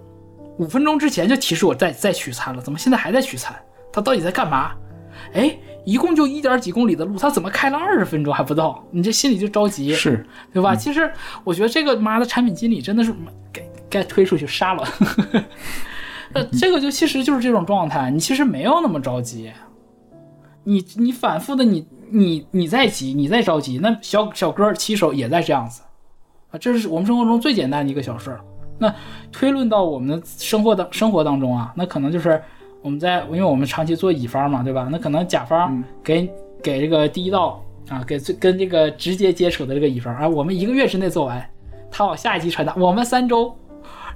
[0.58, 3.56] 五分钟之前就提示我在在取餐了，怎么现在还在取餐？
[3.92, 4.72] 他到底在干嘛？
[5.32, 8.84] 哎，一共就一点几公里的路，他怎么开了二十分钟还不到？
[8.92, 9.92] 你这心里就着急。
[9.92, 10.76] 是，对吧？
[10.76, 11.10] 其实
[11.42, 13.12] 我觉得这个妈的产品经理真的是
[13.52, 14.84] 该该推出去杀了。
[16.34, 19.50] 那，这个就其实就是这种状态，你其实没有那么着急，
[20.64, 25.82] 你你反复的你你你在急，你在着急，那小小哥骑手也在这样子
[26.50, 28.40] 啊，这是我们生活中最简单的一个小事儿。
[28.78, 28.94] 那
[29.32, 32.40] 推论到我们的生活当生活当中啊，那可能就是
[32.82, 34.86] 我们在因为我们长期做乙方嘛，对吧？
[34.92, 36.30] 那可能甲方给、
[36.62, 41.44] 给这个第一道啊，给最跟这个直接接触的这个乙方啊，我们一个月之内做完，
[41.90, 43.56] 他往下一级传达，我们三周，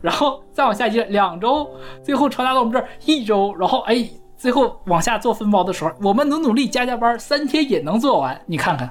[0.02, 1.70] 然后再往下一两周，
[2.02, 8.90] 最后传达到我们这儿一周，然后哎，最后往下做分包的时候，我们努努力加加班，三天也能做完，你看看。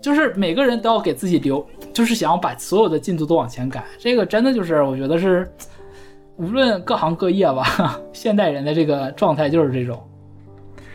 [0.00, 3.84] 就是每个人都要给自己留，就是想要把所有的进度都往前赶。
[3.98, 5.52] 这个真的就是我觉得是，
[6.36, 10.00] 无论各行各业吧， 现代人的这个状态就是这种，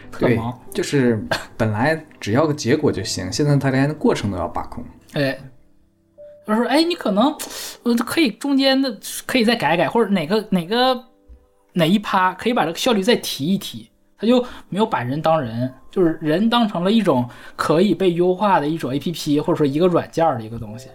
[0.10, 1.22] 特对忙。，就是
[1.58, 5.38] 本来只要个结果就行，现在他连过程都要把控， 哎，
[6.52, 7.36] 他说哎，你可能
[7.84, 11.04] 呃可以中间的可以再改改，或者哪个哪个
[11.74, 13.90] 哪一趴可以把这个效率再提一提。
[14.18, 20.90] 他就没有把人当人，就是人当成了一种可以被优化的一种 A P P 或者说一个软件儿的一个东西。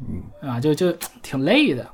[0.00, 0.90] 嗯，啊，就就
[1.22, 1.88] 挺累的。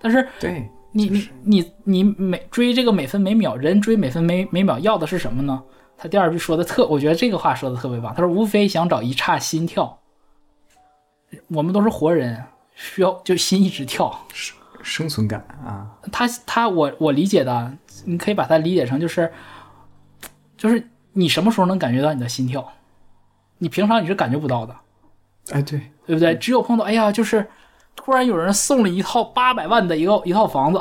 [0.00, 5.60] 但是对，你你你你每追这个每分每秒，人追每分每每秒要的是什么呢？
[5.98, 8.14] 他第二句说的特，我觉得这个话说的特别棒。
[8.14, 9.98] 他说无非想找一刹心跳。
[11.48, 14.26] 我们都是活人，需要就心一直跳。
[14.32, 17.72] 生生存感啊，他他我我理解的，
[18.04, 19.32] 你可以把它理解成就是，
[20.56, 22.72] 就是你什么时候能感觉到你的心跳？
[23.58, 24.74] 你平常你是感觉不到的，
[25.52, 26.34] 哎，对，对不对？
[26.34, 27.46] 只有碰到，哎呀，就是
[27.94, 30.80] 突然有人送了一套八百万的一个一套房子，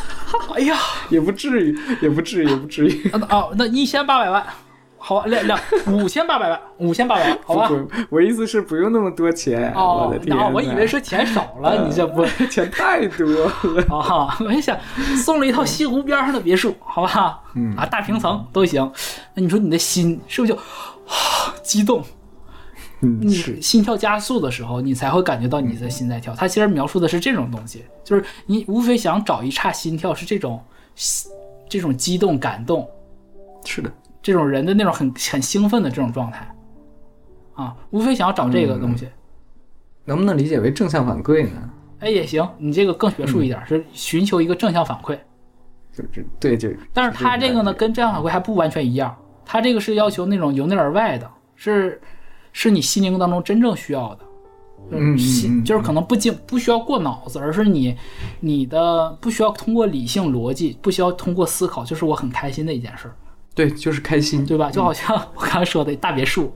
[0.56, 0.78] 哎呀，
[1.10, 3.10] 也不至于，也不至于，也不至于。
[3.10, 4.42] 啊啊，那一千八百万，
[5.06, 7.68] 好吧，两两五千八百万，五千八百万，好吧。
[7.68, 9.70] 不，我意思是不用那么多钱。
[9.74, 13.84] 哦我的，天那，我以为是钱少了，你这不钱太多了。
[13.94, 14.34] 啊？
[14.40, 14.74] 我一想
[15.22, 17.42] 送了一套西湖边上的别墅，好吧？
[17.54, 18.90] 嗯啊，大平层都行。
[19.34, 22.02] 那你说你的心是不是就啊激动？
[23.02, 26.34] 嗯，你是，心跳加速的时候，你才会感觉到你的心在跳。
[26.34, 30.64] 他其实描述的是这种东西，就是你无非想找一刹心跳，是这种
[31.68, 32.88] 这种激动、感动，
[33.66, 33.92] 是的，
[34.24, 36.56] 这种人的那种很很兴奋的这种状态
[37.52, 39.06] 啊，无非想要找这个东西。
[40.06, 41.70] 能不能理解为正向反馈呢？
[41.98, 45.18] 哎，也行，你这个更学术一点，是寻求一个正向反馈。
[45.92, 52.00] 就是对，就但是他这个呢，跟正向反馈还不完全一样，他这个是要求那种由内而外的，是
[52.50, 54.24] 是你心灵当中真正需要的。
[54.90, 57.96] 嗯心就是可能不经不需要过脑子，而是你
[58.40, 63.14] 你的不需要通过理性逻辑，不需要通过思考，就是我很开心的一件事儿，
[63.54, 64.70] 对，就是开心，对吧？
[64.70, 66.52] 就好像我刚刚说的大别墅，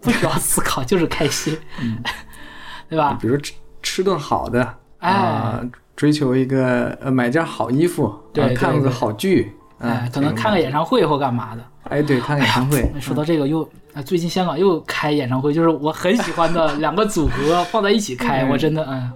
[0.00, 1.98] 不需要思考，就是开心，嗯
[2.88, 3.18] 对吧？
[3.20, 5.60] 比如吃吃顿好的，哎啊，
[5.94, 11.62] 追求一个呃买件好衣服，啊对看个好剧，哎啊，，可能看个演唱会或干嘛的。
[11.84, 13.62] 哎，对，看个演唱会，说到这个又，
[13.94, 19.12] 啊最近香港又开演唱会，就是我很喜欢的 两个组合放在一起开，嗯我真的，嗯，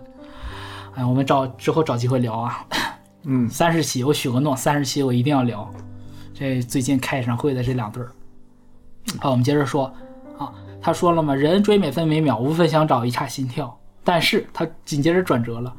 [0.96, 2.64] 哎，我们找之后找机会聊啊。
[3.24, 5.70] 嗯，三十期我许个诺，三十期我一定要聊。
[6.34, 8.10] 这最近开演唱会的这两对儿。
[9.20, 9.92] 好，我们接着说
[10.38, 13.78] 啊，他说了嘛，人追每分每秒，无非想找一刹心跳。
[14.04, 15.72] 但是他紧接着转折了，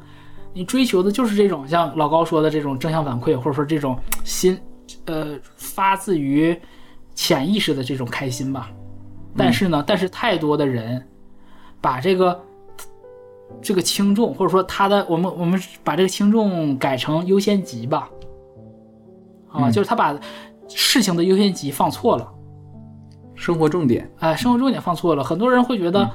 [0.52, 4.58] 你追求的就是这种像老高说的这种正向反馈，或者说这种心，
[5.04, 6.58] 呃，发自于
[7.14, 8.70] 潜意识的这种开心吧。
[9.36, 11.06] 但是呢，但是太多的人
[11.80, 12.40] 把这个
[13.60, 18.08] 这个轻重，或者说他的我们我们把这个轻重改成优先级吧，
[19.54, 20.14] 啊，嗯就是他把
[20.68, 22.28] 事情的优先级放错了，
[23.34, 25.24] 生活重点，哎，生活重点放错了。
[25.24, 26.10] 很多人会觉得，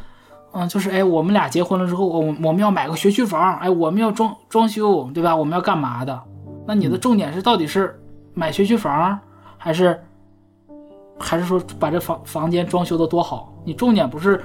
[0.53, 5.35] 嗯，就是哎，我们俩结婚了之后，我我们要买个学区房，哎，我们要装装修，对吧？
[5.35, 6.21] 我们要干嘛的？
[6.67, 7.99] 那你的重点是到底是
[8.33, 9.17] 买学区房，
[9.57, 9.99] 还是
[11.17, 13.53] 还是说把这房房间装修的多好？
[13.63, 14.41] 你重点不是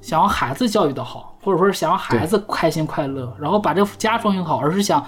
[0.00, 5.04] 想要孩子教育的好，或者说是想要孩子开心快乐，然后把这家装修好，而是想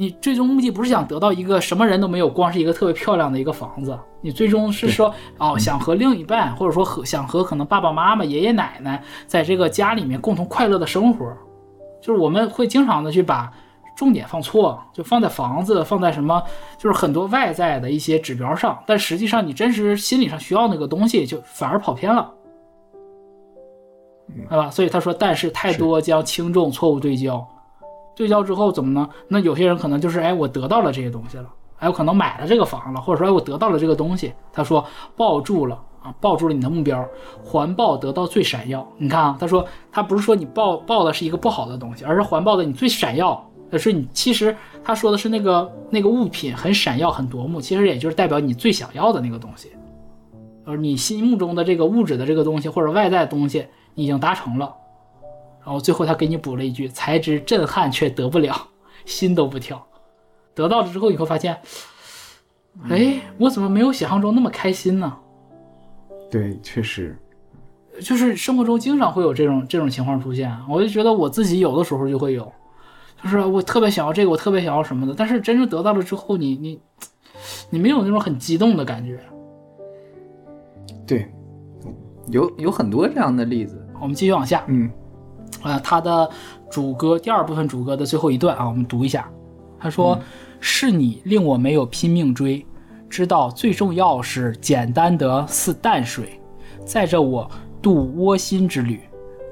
[0.00, 11.30] 你最终目的不是想得到一个什么人都没有，光是一个特别漂亮的一个房子，你最终是说哦，想和另一半，或者说和想和可能爸爸妈妈、爷爷奶奶在这个家里面共同快乐的生活，
[12.00, 13.52] 就是我们会经常的去把
[13.94, 16.42] 重点放错，就放在房子，放在什么，
[16.78, 22.32] 就是很多外在的一些指标上，但实际上你真实心理上需要那个东西，就反而跑偏了。
[24.48, 24.70] 对吧？
[24.70, 27.46] 所以他说，但是太多将轻重错误对焦，
[28.20, 29.08] 对焦之后怎么呢？
[29.28, 31.46] 那有些人可能就是，哎，我得到了这些东西了，
[31.78, 34.30] 哎，我可能买了这个房了，或者说，哎，我得到了这个东西。
[34.52, 34.84] 他说，
[35.16, 37.02] 抱住了啊，抱住了你的目标，
[37.42, 38.86] 环抱得到最闪耀。
[38.98, 43.42] 你看啊，他说他不是说你抱抱的是一个不好的东西，而是环抱的你最闪耀。
[43.72, 44.54] 而是你其实
[44.84, 49.70] 他说的是那个那个物品很闪耀很夺目，其实也就是代表你最想要的那个东西，
[50.66, 54.74] 而你心目中的这个物质的这个东西或者外在的东西你已经达成了。
[55.64, 58.54] 然后最后他给你补了一句：“才知震撼却得不了，
[59.04, 59.86] 心都不跳。”
[60.54, 61.58] 得到了之后你会发现，
[62.88, 65.16] 哎，我怎么没有想象中那么开心呢？
[66.30, 67.16] 对，确实，
[68.02, 72.52] 就是生活中经常会有这种这种情况出现，我就觉得我自己有的时候就会有，
[73.22, 76.80] 就是我特别想要这个，我特别想要什么的，但是真正得到了之后，你你
[77.70, 79.20] 你没有那种很激动的感觉。
[81.06, 81.28] 对，
[82.28, 84.90] 有有很多这样的例子，我们继续往下，嗯
[85.62, 86.28] 啊，他的
[86.70, 89.30] 主歌第二部分主歌的最后一段啊，我们读一下。
[89.78, 90.18] 他说
[90.60, 92.64] ：“是你令我没有拼命追，
[93.08, 96.38] 知道最重要是简单的似淡水，
[96.84, 97.50] 载着我
[97.80, 99.00] 渡窝心之旅，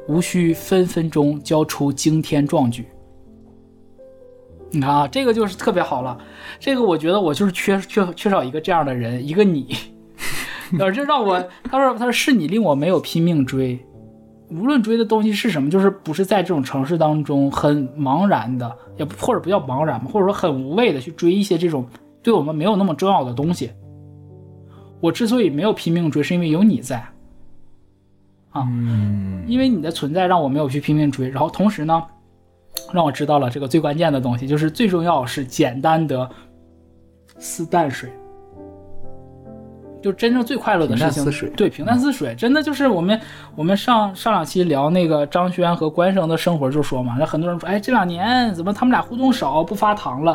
[0.06, 2.86] 无需分分钟交出惊天壮举。
[4.70, 6.18] 你看啊，这个就是特别好了。
[6.60, 9.74] 这个我觉得我就是缺缺缺少一个这样的人，一个你。
[10.78, 13.82] 呃，这让我他说他说是你令我没有拼命追，
[14.50, 21.86] 无论追的东西是什么，就是不是在这种城市当中很茫然的，也不或者不叫茫然吧，或者说很无谓的去追一些这种
[22.22, 23.70] 对我们没有那么重要的东西。
[25.00, 26.96] 我之所以没有拼命追，是因为有你在。
[28.50, 32.02] 啊，嗯，因为你的存在让我没有去拼命追，然后同时呢，
[32.92, 36.28] 让我知道了这个最关键的东西，就是最重要是简单的
[37.38, 38.10] 似淡水，
[40.08, 41.52] 就真正最快乐的事情。
[41.54, 43.20] 对，平淡似水，真的就是我们
[43.54, 50.34] 我们上上两期聊那个张轩和关生的生活就说嘛，那很多人说，哎，这两年怎么他们俩互动少，不发糖了？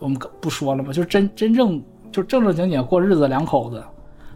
[0.00, 3.80] 我们不说了嘛，就是真真正就正正经经过日子两口子。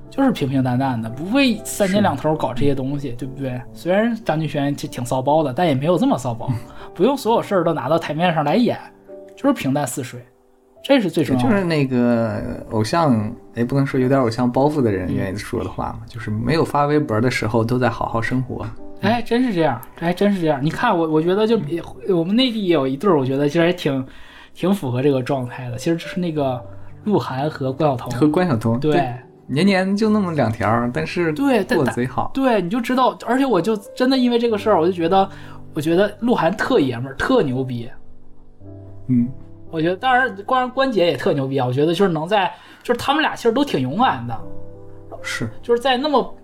[0.09, 3.61] 就是平平淡淡的，不会三天两头搞这些东西，对不对？
[3.75, 6.49] 虽然张敬轩挺挺骚包的，但也没有这么骚包，
[6.95, 8.79] 不用所有事儿都拿到台面上来演，
[9.35, 10.25] 就是平淡似水，
[10.87, 11.49] 这是最重要的。
[11.49, 18.65] 就是那个偶像，也，不能说有点偶像包袱的人愿意说的话嘛，就是没有发微博的时候都在好好生活。
[19.01, 20.65] 哎，真是这样，还真是这样。
[20.65, 24.07] 你看我，我觉得就也我们内地也有一对儿，我觉得其实还挺
[24.55, 25.77] 挺符合这个状态的。
[25.77, 26.65] 其实就是那个
[27.03, 29.13] 鹿晗和关晓彤，和关晓彤，对。
[29.49, 32.33] 年年就那么两条，但是对但过得贼好。
[32.35, 35.29] 对，你就知道，而且我就真的因为这个事儿，我就觉得，
[35.73, 37.89] 我觉得鹿晗特爷们儿，特牛逼。
[39.07, 39.29] 嗯，
[39.77, 41.67] 我觉得，当然关关姐也特牛逼啊。
[41.67, 42.53] 我觉得就是能在，
[42.83, 44.35] 就是他们俩其实都挺勇敢的，
[45.23, 46.35] 是就是在那么，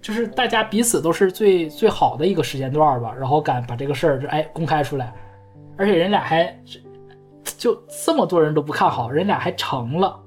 [0.00, 5.12] 就是大家彼此都是最最好的一个时间段吧，然后敢把这个事儿哎公开出来，
[5.76, 6.58] 而且人俩还
[7.58, 10.18] 就这么多人都不看好，人俩还成了。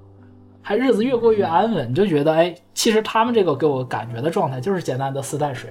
[0.65, 5.69] 还日子越过越安稳，就觉得哎，其实他们这个给我感觉的状态就是简单的四淡水，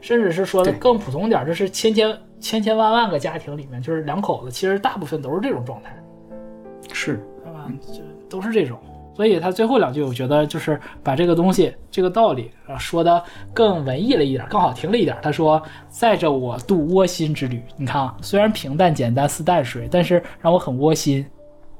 [0.00, 5.99] 甚至是说的更普通点儿，就是千千千千万万个家庭里面，就是两口子，其实大部分都是这种状态，
[6.92, 7.70] 是，对吧？
[7.92, 8.78] 就都是这种。
[9.14, 13.22] 所以他最后两句，我觉得就是把这个东西、这个道理啊说的
[13.52, 15.14] 更文艺了一点，更好听了一点。
[15.20, 15.60] 他说
[15.90, 21.26] ：“载着我渡窝心之旅。”你看啊，虽然平淡简单似淡水，但是让我很窝心。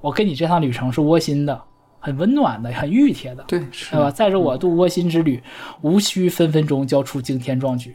[0.03, 1.59] 我跟你这趟旅程是窝心的，
[1.99, 3.45] 很温暖的，很熨帖的。
[3.45, 4.11] 对，是对吧？
[4.11, 5.43] 载着我渡窝心之旅，
[5.81, 7.95] 无需分分钟交出惊天壮举。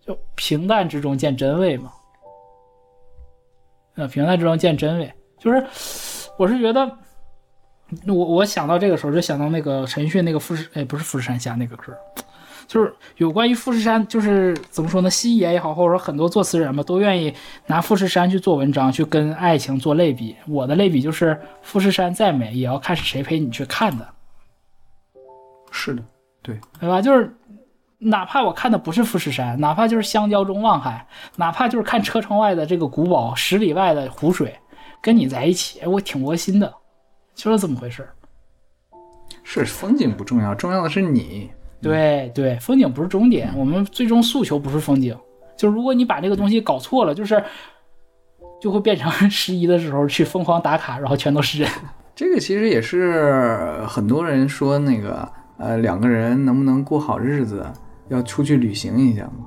[0.00, 1.92] 就平淡之中见真味嘛。
[3.94, 5.12] 呃，平淡之中见真味，
[5.42, 5.66] 就是
[6.36, 6.86] 我是觉得，
[8.06, 11.92] 我我想到这个时候就想到那个陈奕迅那个富士，哎，不是富士山下那个歌，
[12.68, 15.10] 就是有关于富士山，就是怎么说呢？
[15.10, 17.34] 西爷也好，或者说很多作词人吧，都愿意
[17.66, 20.36] 拿富士山去做文章，去跟爱情做类比。
[20.46, 24.08] 我的类比就是富士山再美，也要看是谁陪你去看的。
[25.72, 26.02] 是的，
[26.40, 27.02] 对，对吧？
[27.02, 27.34] 就是
[27.98, 34.54] 哪怕我看的不是富士山，哪怕就是香蕉中望海，哪怕就是看车窗外的这个古堡，十里外的湖水，
[35.02, 36.72] 跟你在一起，哎我挺窝心的，
[37.34, 38.14] 就是这么回事儿。
[39.42, 41.50] 是风景不重要，重要的是你。
[41.80, 45.14] 对对，风景不是终点，我们最终诉求不是风景。
[45.56, 47.42] 就是如果你把这个东西搞错了，就是
[48.60, 51.68] 就会变成 十一的时候去疯狂打卡，然后全都是人。
[52.14, 55.28] 这个其实也是很多人说那个
[55.58, 57.66] 呃两个人能不能过好日子，
[58.08, 59.46] 要出去旅行一下嘛。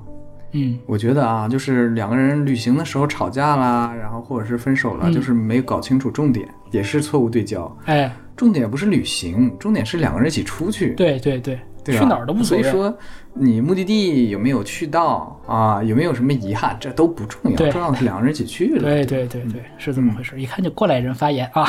[0.56, 7.70] 嗯，我觉得啊，就是两个人旅行的时候吵架啦，然后或者是分手了，嗯就是没搞清楚重点，也是错误对焦。
[7.84, 10.94] 哎，重点不是旅行，重点是两个人一起出去。
[10.94, 12.92] 对对对，对去哪儿都不所以说，
[13.34, 15.82] 你目的地有没有去到啊？
[15.82, 16.76] 有没有什么遗憾？
[16.80, 18.80] 这都不重要，对重要的是两个人一起去了。
[18.82, 20.40] 对对对对，是这么回事。
[20.40, 21.62] 一看就过来人发言啊，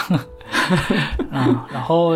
[1.31, 2.15] 啊，然后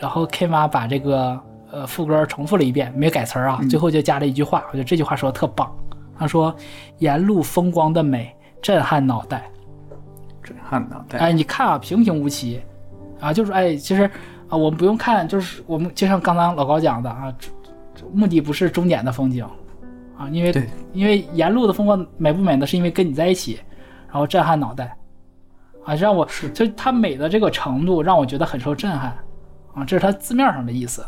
[0.00, 1.38] 然后 K 妈把这个
[1.70, 5.70] 呃副歌重复了一遍，没改词儿啊，最后就加了一句话，我觉得这句话说的特棒。
[6.18, 6.54] 他说
[6.98, 9.44] ：“沿路风光的美，震撼脑袋。
[10.42, 11.18] 震撼脑袋。
[11.18, 12.60] 哎，你看啊，平平无奇，
[13.20, 14.02] 啊，就是哎，其实
[14.48, 17.32] 啊，我们不用看，就是我们就像刚刚老高讲的啊，
[18.12, 19.44] 目的不是终点的风景
[20.16, 23.60] 啊，因为对因为沿路的风光美不美呢，是因为跟你在一起，
[24.08, 24.96] 然后震撼脑袋
[25.84, 29.16] 啊，让我就它美的这个程度让我觉得很受震撼
[29.74, 31.06] 啊，这是它字面上的意思。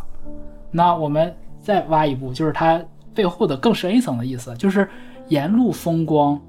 [0.70, 2.80] 那我们再挖一步，就是它
[3.14, 4.88] 背后的更深一层的意思，就是
[5.28, 6.40] 沿路风光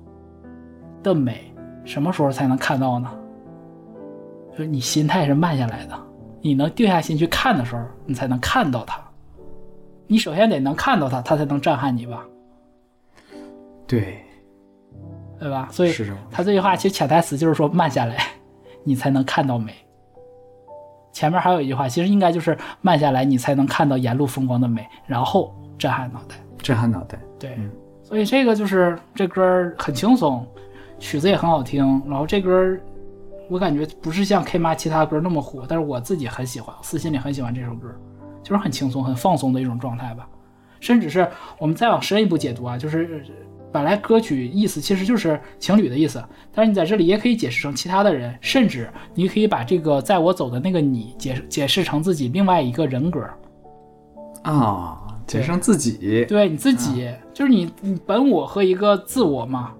[1.03, 1.53] 的美，
[1.86, 3.09] 什么时候才能看到呢？
[4.51, 5.97] 就是你心态是慢下来的，
[6.41, 9.01] 你能定下心去看的时候，你才能看到它。
[10.07, 12.26] 你首先得能看到它，它才能震撼你吧，
[13.88, 14.22] 对，
[15.39, 15.70] 对吧？
[15.72, 15.93] 所以
[16.30, 18.18] 他这句话其实潜台词就是说慢下来，
[18.84, 19.74] 你才能看到美。
[21.14, 26.36] 前面还有一句话，其实应该就是慢下来，你才能看到沿路风光的美，然后震撼脑袋。
[26.62, 27.20] 震撼脑袋。
[27.39, 27.70] 对，嗯
[28.03, 30.45] 所以这个就是这歌很轻松，
[30.99, 32.78] 曲子也很好听，然后这歌
[33.49, 37.88] 我感觉不是像 K 妈其他歌那么火，但是我自己很喜欢，私心里很喜欢这首歌，
[38.43, 40.28] 就是很轻松、很放松的一种状态吧。
[40.80, 43.24] 甚至是我们再往深一步解读啊，就是
[43.72, 46.22] 本来歌曲意思其实就是情侣的意思，
[46.53, 53.26] 但是你在这里也可以解释成其他的人，甚至你可以把这个在我走的那个你解释解释成自己另外一个人格。
[54.43, 55.01] 啊，解
[55.40, 59.72] 释成自己，对你自己，就是你你本我和一个自我嘛，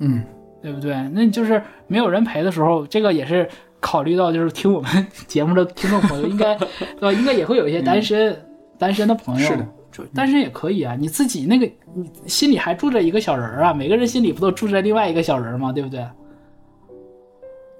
[0.00, 0.22] 嗯，
[0.60, 0.94] 对不对？
[1.12, 3.48] 那就是没有人陪的时候，这个也是
[3.80, 6.54] 考虑到，就是听我们 节目的听众朋友，应该
[6.98, 7.12] 对吧？
[7.12, 8.36] 应该也会有一些单身、
[8.78, 10.96] 单身的朋友，是的，就单身也可以啊。
[10.98, 15.72] 你自己那个，你心里还住着一个小人儿啊，每个人心里不都住着另外一个小人儿吗？
[15.72, 16.00] 对不对？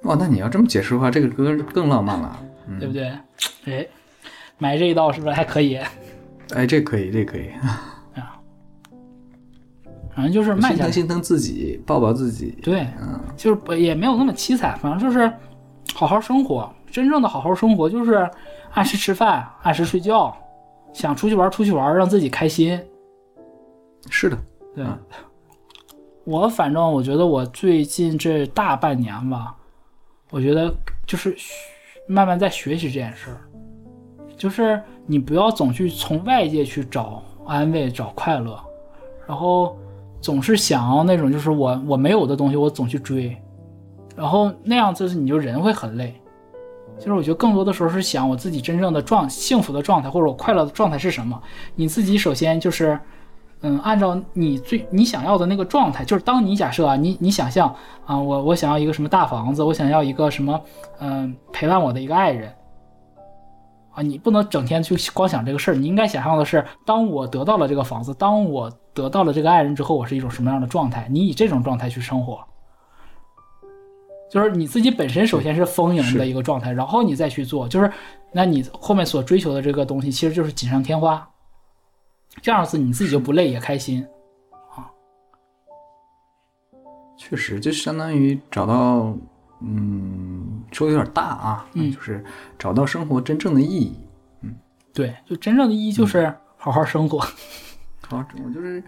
[0.02, 2.38] 哦，那你要这么解释的话，这个歌更浪漫了。
[2.68, 3.12] 嗯对不对？
[3.66, 3.86] 哎，
[4.58, 5.78] 埋这一道是不是还可以？
[6.50, 7.50] 哎，这可以，这可以，
[10.14, 12.50] 反正就是心疼，心疼自己，抱抱自己。
[12.62, 15.32] 对，嗯，就是不也没有那么凄惨，反正就是
[15.94, 16.70] 好好生活。
[16.90, 18.28] 真正的好好生活就是
[18.72, 20.36] 按时吃饭，按时睡觉，
[20.92, 22.78] 想出去玩出去玩，让自己开心。
[24.10, 24.36] 是的，
[24.74, 24.98] 对，嗯
[26.24, 29.56] 我反正我觉得我最近这大半年吧，
[30.30, 30.72] 我觉得
[31.06, 31.54] 就是学
[32.06, 33.40] 慢慢在学习这件事儿，
[34.36, 34.80] 就是
[35.12, 38.58] 你不要总去从外界去找安慰、找快乐，
[39.28, 39.76] 然后
[40.22, 43.36] 总是想要那种就是我我没有的东西，我总去追，
[44.16, 46.14] 然后那样就是你就人会很累。
[46.98, 51.38] 其实我觉得更多的时候是想我自己真正的状幸福的状态，或者我快乐的状态是什么。
[51.74, 52.98] 你自己首先就是，
[53.60, 57.68] 嗯，按照你最你想要的那个状态，就是当你假设啊，你你想象
[58.06, 60.58] 啊，我我想要一个什么大房子，我想要一个什么，
[61.00, 62.50] 嗯、陪伴我的一个爱人。
[63.94, 71.06] 啊，你不能整天去光想这个事儿，你应该想象的是，当我得到了这个房子，当我得到了这个爱人之后，我是一种什么样的状态？
[71.10, 72.42] 你以这种状态去生活，
[74.30, 77.92] 就是你自己本身首先是丰盈的一个状态，然后你再去做，就是
[78.32, 81.28] 那你后面所追求的这个东西，其实就是锦上添花。
[82.40, 84.06] 这样子你自己就不累也开心
[84.74, 84.88] 啊。
[87.18, 89.14] 确实，就相当于找到，
[89.64, 92.24] 嗯，说的有点大啊，嗯就是
[92.58, 93.96] 找到生活真正的意义。
[94.42, 94.54] 嗯
[94.92, 97.18] 对，就真正的意义就是好好生活。
[97.18, 98.82] 好，好生活就是，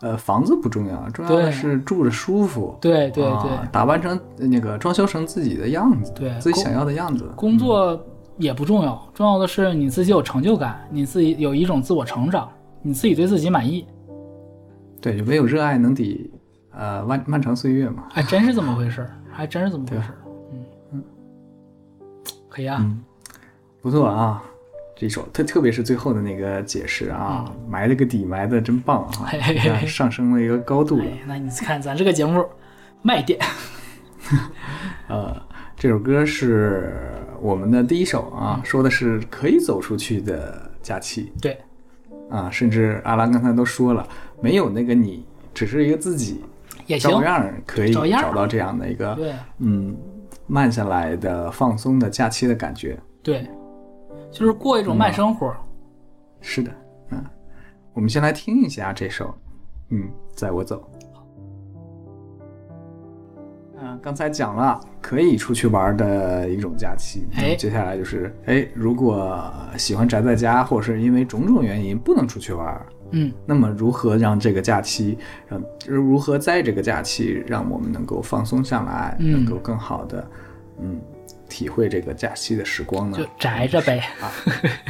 [0.00, 2.78] 呃，房子不重要，重要的是住着舒服。
[2.80, 7.30] 对对啊对，打扮成那个装修成自己的样子，对自己想要的样子。
[7.36, 8.02] 工作
[8.38, 12.48] 也不重要，重要的是你自己有成就感，你自己有一种自我成长，
[12.80, 13.84] 你自己对自己满意。
[15.02, 16.30] 对，就唯有热爱能抵
[16.72, 18.04] 呃漫漫长岁月嘛。
[18.10, 20.16] 还真是这么回事儿，还真是这么回事儿。
[22.50, 22.76] 可以啊。
[22.80, 23.02] 嗯，
[23.80, 24.42] 不错啊，
[24.94, 29.86] 这首特特别是最后的那个解释啊，埋了个底，埋的真棒啊，嗯嘿嘿嘿。
[29.86, 31.04] 上升了一个高度了。
[31.04, 32.44] 哎，那你看咱这个节目
[33.00, 33.40] 卖点，
[35.08, 35.34] 呃，
[35.74, 36.92] 这首歌是
[37.40, 41.32] 我们的第一首啊，说的是可以走出去的假期。
[41.40, 41.56] 对。
[42.28, 44.06] 啊，甚至阿兰刚才都说了，
[44.40, 46.44] 没有那个你，只是一个自己，
[46.86, 47.10] 也行。
[47.10, 49.32] 照样可以找到这样的一个对。
[49.58, 49.96] 嗯
[50.50, 52.98] 慢下来的放松的假期的感觉。
[53.22, 53.48] 对，
[54.32, 55.54] 就是过一种慢生活。
[56.40, 56.72] 是的，
[57.10, 57.24] 嗯，
[57.92, 59.32] 我们先来听一下这首，
[59.90, 60.82] 嗯，在我走。
[63.80, 69.48] 嗯，刚才讲了可以出去玩的一种假期，哎接下来就是，哎，如果
[69.78, 80.26] 喜欢宅在家，或者是因为种种原因不能出去玩，嗯，那么如何让这个假期，让如何在这个假期让我们能够放松下来，嗯能够更好的，
[80.80, 81.00] 嗯，
[81.48, 83.18] 体会这个假期的时光呢？
[83.18, 83.98] 就宅着呗。
[84.20, 84.30] 啊，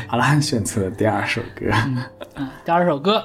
[0.09, 1.67] 好了，选择了第二首歌。
[2.37, 3.23] 嗯，第二首歌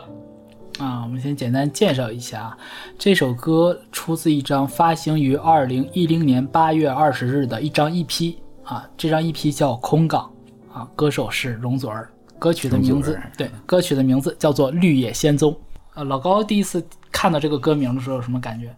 [0.80, 2.58] 啊，我们先简单介绍一下啊，
[2.98, 10.32] 这首歌出自一张发行于二零一零年八月二十日的一张 EP 啊，这张 EP 叫《空港》
[10.74, 12.10] 啊，歌手是容祖儿，
[12.46, 15.52] 歌曲的名字对，歌曲的名字叫做《绿野仙踪》。
[15.96, 18.76] 呃，老高第一次看到这个歌名的时候有什么感觉？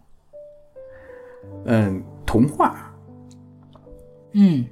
[1.66, 2.78] 嗯，童话，
[4.32, 4.66] 嗯，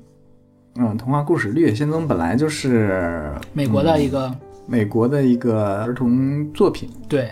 [0.76, 4.34] 嗯，童话故事《绿野仙踪》本来就是美国的一个、
[4.66, 7.30] 美国的一个儿童作品，对，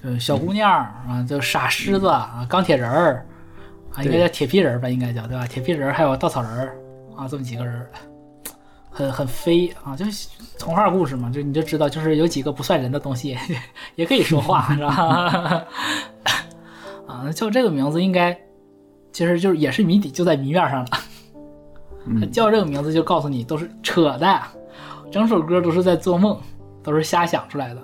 [0.00, 3.26] 就是小姑娘儿啊，就傻狮子啊，钢铁人儿
[3.92, 5.48] 啊，应该叫铁皮人儿吧，应该叫对吧？
[5.48, 6.76] 铁皮人儿还有稻草人儿
[7.16, 7.90] 啊，这么几个人儿，
[8.92, 10.28] 很很飞啊，就是
[10.58, 13.36] 童话故事嘛，就你就知道，就是有几个不算人的东西
[13.96, 15.64] 也可以说话，是吧？
[17.08, 18.38] 啊，叫这个名字应该
[19.10, 20.90] 其实就是也是谜底，就在谜面上了。
[22.04, 24.42] 嗯，叫这个名字就告诉你都是扯淡，
[25.10, 26.38] 整首歌都是在做梦，
[26.82, 27.80] 都是瞎想出来的。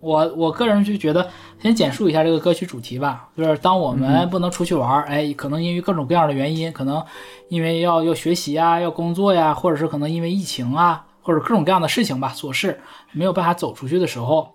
[0.00, 1.30] 啊，我我个人就觉得，
[1.60, 7.04] 先简述一下这个歌曲主题吧，就是当我们不能出去玩儿，哎，可能因为各种各样的原因，可能
[7.48, 12.80] 因为要要学习啊，要工作呀，或者是可能因为疫情啊，或者各种各样的事情吧，琐事
[13.12, 14.54] 没有办法走出去的时候，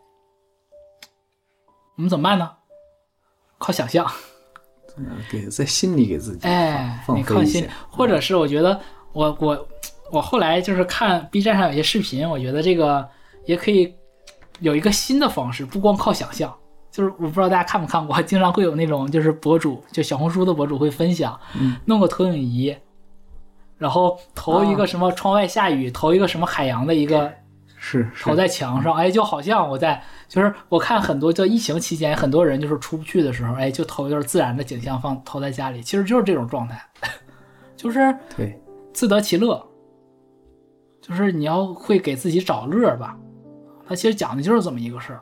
[1.96, 2.52] 我们怎么办呢？
[3.58, 4.06] 靠想象，
[5.32, 8.80] 给在心里给自己哎，放你靠心飞一下，，或者是我觉得
[9.14, 9.68] 我我
[10.12, 13.08] 我后来就是看 B 站上有些视频，我觉得这个
[13.46, 13.96] 也可以
[14.60, 16.54] 有一个新的方式，不光靠想象。
[16.92, 21.76] 就是我不知道大家看没看过，经常会有那种就是博主，就小红书的博主会分享，嗯。
[21.84, 22.74] 弄个投影仪，
[23.78, 27.30] 然后投一个什么窗外下雨，投一个什么海洋的一个
[27.76, 28.24] 是是。
[28.24, 36.82] 投在墙上，哎，就好像我在，就是我看很多就疫情期间，很多人就是出不去的时候，哎，就投一段自然的景象放投在家里，其实就是这种状态，
[37.76, 38.58] 就是对，
[38.94, 39.62] 自得其乐，
[41.02, 43.18] 就是你要会给自己找乐儿吧。
[43.88, 45.22] 它其实讲的就是这么一个事儿。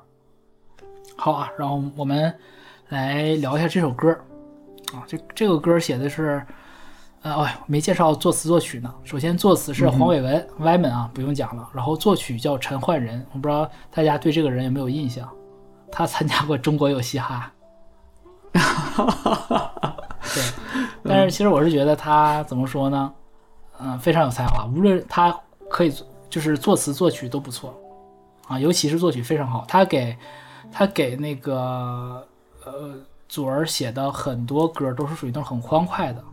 [1.15, 2.33] 好啊，然后我们
[2.89, 4.09] 来聊一下这首歌
[4.93, 6.45] 啊，这这个歌写的是，
[7.21, 8.93] 呃，哎，没介绍作词作曲呢。
[9.03, 11.69] 首先作词是黄伟文、歪门啊，不用讲了。
[11.73, 15.29] 然后作曲叫陈焕仁，我不知道大家对这个人有没有印象？
[15.91, 17.51] 他参加过《中国有嘻哈》。
[20.33, 20.43] 对，
[21.03, 23.13] 但是其实我是觉得他怎么说呢？
[23.79, 25.35] 嗯，非常有才华，无论他
[25.69, 25.93] 可以
[26.29, 27.79] 就是作词作曲都不错
[28.53, 29.65] 啊，尤其是作曲非常好。
[29.67, 30.15] 他给
[30.71, 32.25] 他给那个
[32.65, 32.95] 呃
[33.27, 36.23] 祖儿写的很多歌都是属于那种很欢快的。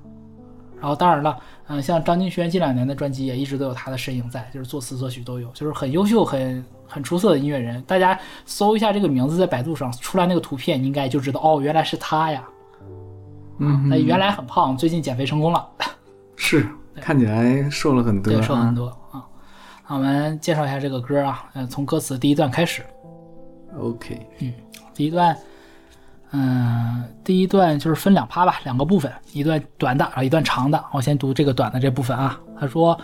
[0.80, 7.82] 然后当然了，嗯，像张敬轩近两年的专辑也一直都有他的身影在，就是作词作曲都有，就是很优秀、很很出色的音乐人。
[7.82, 12.42] 大家搜一下这个名字，在百度上出来那个图片，你应该就知道哦，原来是他呀。
[13.58, 15.68] 嗯哼，那原来很胖，最近减肥成功了。
[16.34, 16.66] 是
[16.96, 18.72] 看起来瘦了很多，对，瘦很啊。
[18.74, 18.99] 多
[19.90, 22.84] 我们介绍一下这个歌啊，嗯，从歌词第一段开始。
[23.76, 24.54] OK，嗯
[24.94, 25.36] 第一段，
[26.30, 30.80] 嗯，第一段就是分两趴吧，两个部分，一段短的，然后一段长的。
[30.92, 32.40] 我先读这个短的这部分啊。
[32.60, 32.96] 他说：“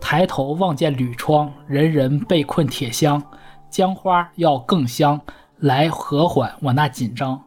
[0.00, 3.20] 抬头望见铝窗，人人被困铁箱，
[3.68, 5.20] 姜花要更香，
[5.56, 7.42] 来和缓我那紧张。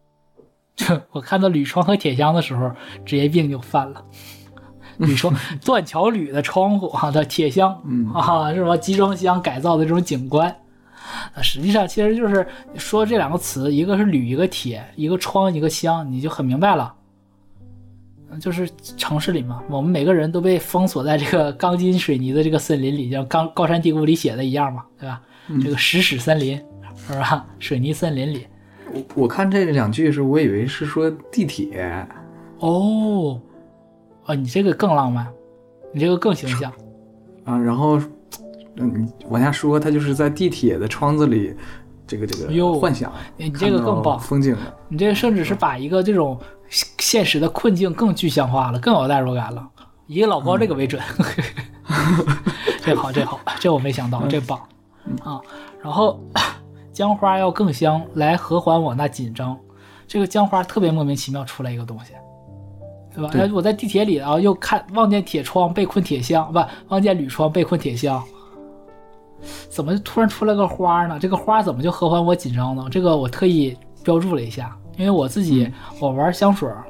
[0.74, 2.72] ”这我看到铝窗和铁箱的时候，
[3.04, 4.02] 职业病就犯了。
[4.98, 5.34] 铝窗
[5.64, 10.48] 断桥铝的窗户啊的铁箱，嗯啊，是什么集装箱改造的这种景观。
[11.34, 12.46] 啊，实际上其实就是
[12.76, 16.94] 说这两个词，一个是铝，一个铁，一个窗，一个箱，你就很明白了。
[18.30, 18.68] 嗯就是
[18.98, 25.20] 城市里嘛，我们每个人都被封锁在这个 钢筋水泥的这个森林里，像高高山低谷里写的一样嘛，对吧？
[25.64, 26.60] 这个石屎森林
[27.06, 27.46] 是吧？
[27.58, 28.46] 水泥森林里。
[28.92, 32.06] 我我看这两句是，我以为是说地铁，
[32.58, 33.40] 哦，
[34.28, 35.26] 哦，你这个更浪漫，
[35.92, 36.70] 你这个更形象。
[37.44, 37.98] 啊，然后，
[38.76, 41.56] 嗯，往下说，他就是在地铁的窗子里，
[42.06, 49.66] 这个这个哟幻想，你这个更棒风景的，你这个甚至是把一个这种现实的困境更具象化了，更有代入感了。
[50.06, 51.02] 以老高这个为准，
[52.84, 54.58] 这好，这好，这我没想到，这棒
[55.24, 55.40] 啊！
[55.82, 56.18] 然后
[56.92, 59.58] 姜花要更香，来和缓我那紧张。
[60.06, 62.12] 这个姜花特别莫名其妙出来一个东西，
[63.26, 63.52] 对吧？
[63.54, 68.22] 我在地铁里啊，又看望见铁窗被困铁箱，不，望见铝窗被困铁箱。
[69.70, 71.18] 怎么突然出来个花呢？
[71.20, 72.86] 这个花怎么就合欢我紧张呢？
[72.90, 76.84] 这个我特意标注了一下，因为我自己、我玩香水儿，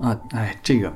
[0.00, 0.92] 啊，哎，这个，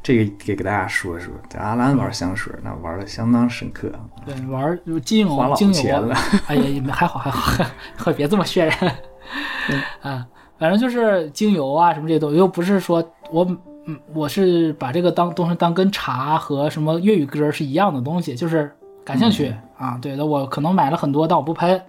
[0.00, 3.90] 这个给给大家说说，这阿兰玩香水，那玩的相当深刻，
[4.24, 6.12] 对，玩精油精油
[6.46, 7.64] 哎呀，还好还好，
[7.96, 8.96] 可 别这么渲染，
[10.02, 10.24] 啊，
[10.56, 13.46] 反正就是精油啊什么这些东西，又不是说我
[13.86, 18.70] 嗯我是把这个当东西当跟茶和什么粤语歌是一样的东西，就是
[19.04, 21.80] 感兴趣、啊，对的，我可能买了很多，但我不喷，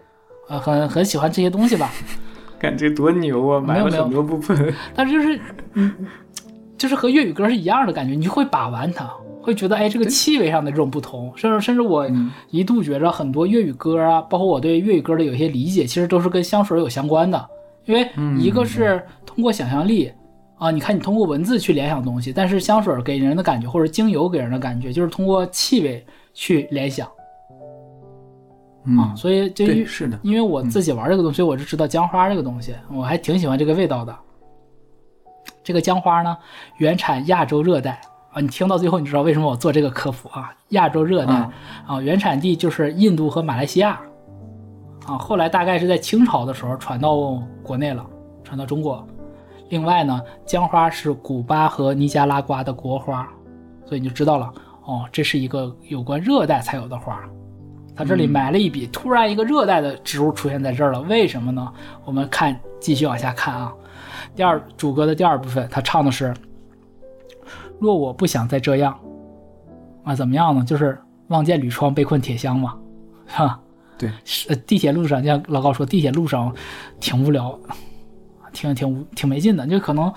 [0.50, 1.90] 呃，很很喜欢这些东西吧，
[2.60, 5.40] 感觉多牛啊，买了很多不喷， 但是就是
[5.74, 5.94] 嗯，
[6.78, 9.10] 就是和粤语歌是一样的感觉，你就会把玩它，
[9.42, 12.06] 会觉得哎，这个气味上的这种不同，甚至甚至我
[12.50, 17.50] 一度觉着很多粤语歌啊，包括我对粤语歌的有些理解，其实都是跟香水有相关的，
[17.86, 20.12] 因为一个是通过想象力。
[20.58, 27.08] 啊，你看，你通过文字去联想东西，但是香水给人的感觉，或者精油给人的感觉，就是通过气味去联想
[29.18, 34.16] 所以就对，因是的，因为我自己玩这个东西，我就知道姜花这个东西，我还挺喜欢这个味道的。
[35.64, 36.38] 这个姜花呢，
[36.78, 37.99] 原产亚洲热带
[38.32, 40.56] 啊，你听到最后，你知道为什么我做这个科普啊？
[40.70, 41.53] 亚洲热带啊
[41.88, 43.99] 啊，原产地就是印度和马来西亚
[45.08, 48.06] 啊，后来大概是在清朝的时候传到国内了，
[48.43, 49.06] 传到中国。
[49.70, 53.28] 另外呢，姜花是古巴和尼加拉瓜的国花，
[53.86, 54.53] 所以你就知道了
[54.86, 57.20] 哦，这是一个有关热带才有的花。
[57.95, 61.72] 他这里埋了一笔，突然一个热带的植物出现在这儿了，为什么呢？
[62.03, 63.74] 我们看，继续往下看啊。
[64.36, 66.34] 第二主歌的第二部分，他唱的是：
[67.80, 68.99] 若我不想再这样，
[70.03, 70.63] 啊，怎么样呢？
[70.66, 72.78] 就是望见铝窗被困铁箱嘛，
[73.28, 73.59] 是吧？
[73.97, 76.53] 对，是 呃地铁路上，像老高说，地铁路上
[76.99, 77.57] 挺无聊，
[78.56, 80.12] 挺挺挺没劲的，就可能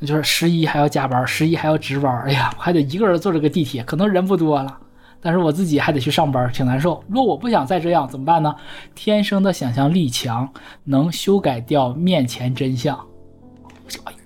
[0.00, 4.78] 就是十一还要加班，十一还要值班，哎呀，我还得一个人坐这个地铁，可能人不多了，
[5.20, 7.02] 但是我自己还得去上班，挺难受。
[7.08, 8.54] 如果我不想再这样，怎么办呢？
[8.94, 10.48] 天生的想象力强，
[10.84, 12.98] 能修改掉面前真相，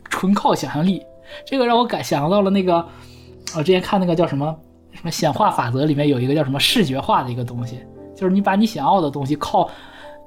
[0.08, 1.02] 纯靠想象力。
[1.44, 2.86] 这个让我感想到了那个，
[3.56, 4.54] 我之前看那个叫什么
[4.92, 7.80] 什么显化法则里面有一个叫什么视觉化的一个东西，
[8.14, 9.68] 就是你把你想要的东西靠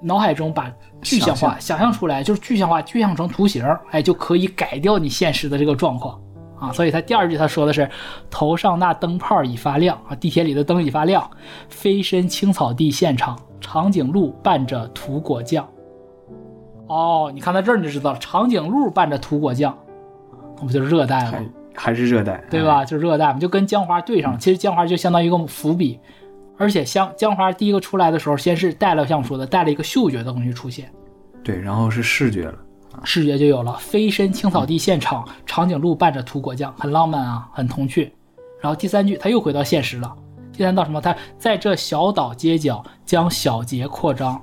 [0.01, 0.71] 脑海中把
[1.01, 6.19] 具象化想象出来，就是具象化具象成图形，哎，就可以改掉你现实的这个状况
[6.59, 6.71] 啊。
[6.71, 7.89] 所以他第二句他说的是
[8.29, 11.29] 头上那灯泡已发亮啊，地铁里的灯已发亮，
[11.69, 15.67] 飞身青草地现场，长颈鹿伴着土果酱。
[16.87, 19.77] 哦，你看到这儿你就知道了，长颈鹿伴着土果酱，
[20.57, 21.31] 那不就是热带吗？
[21.31, 21.45] 还
[21.75, 22.85] 还是热带，对吧？
[22.85, 24.37] 就是热带嘛，就跟江花对上了。
[24.39, 25.99] 其实江花就相当于一个伏笔，
[26.57, 30.91] 而且香江华第一个出来的时候，先是带了像我说的带了一个嗅觉的东西出现，
[31.43, 32.55] 对，然后是视觉了，
[33.03, 33.73] 视觉就有了。
[33.77, 38.11] 飞身青草地现场，长颈鹿伴着土果酱，很浪漫啊，很童趣。
[38.59, 40.11] 然后第三句他又回到现实了，
[40.51, 40.99] 第三道什么？
[40.99, 44.41] 他在这小岛街角将小节扩张。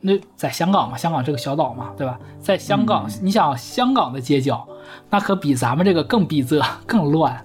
[0.00, 2.16] 那在香港嘛，香港这个小岛嘛，对吧？
[2.40, 4.68] 在香港，你想香港的街角，
[5.10, 7.44] 那可比咱们这个更逼仄、更乱、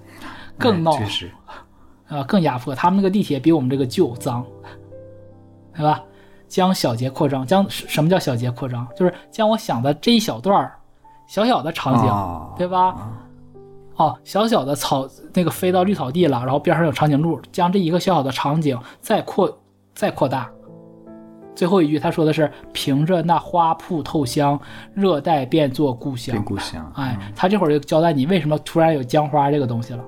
[0.58, 0.92] 更闹。
[0.92, 1.32] 哎确实，
[2.14, 2.76] 啊，更压迫。
[2.76, 4.46] 他们那个地铁比我们这个旧脏，
[5.76, 6.04] 对吧？
[6.48, 8.88] 将小节扩张，将什么叫小节扩张？
[8.96, 10.72] 就是将我想的这一小段儿
[11.26, 12.96] 小小的场景，啊对吧？
[13.96, 19.60] 哦，小小的草那个飞到绿草地了，然后边上有长颈鹿，将这一个小小的场景再扩
[19.96, 20.48] 再扩大。
[21.56, 24.60] 最后一句他说的是凭着那花铺透香，
[24.94, 26.46] 热带变作故乡变。
[26.46, 30.04] 故乡，哎，他这会儿就交代你为什么突然有江花这个东西了，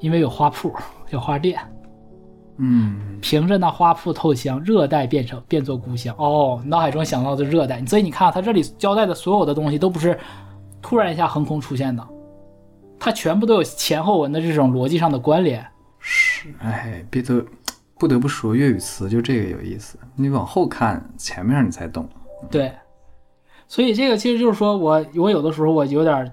[0.00, 0.72] 因为有花铺，
[1.10, 1.60] 有花店。
[2.56, 6.14] 嗯，凭着那花铺透香，热带变成变作故乡。
[6.18, 10.16] 哦，脑海中想到的热带，所以你看他这里交代的所有的东西都不是
[10.80, 12.06] 突然一下横空出现的，
[12.96, 15.66] 它全部都有前后文的这种逻辑上的关联。
[15.98, 17.44] 是，哎，别得
[17.98, 22.08] 不得不说粤语词就这个有意思，你往后看前面你才懂，
[22.50, 22.70] 对，
[23.66, 26.30] 所以这个其实就是说我我有的时候我有点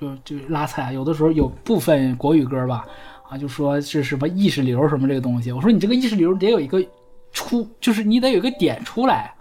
[0.00, 2.86] 就就拉踩，有的时候有部分国语歌吧，
[3.28, 6.84] 啊，就说是什么意识流什么这个东西，我说你这个意识流得有一个
[7.32, 9.34] 出，就是你得有一个点出来，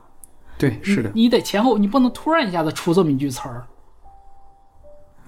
[0.57, 3.65] 对，是的，你你得前后，你不能突然一下子出这么一句词儿。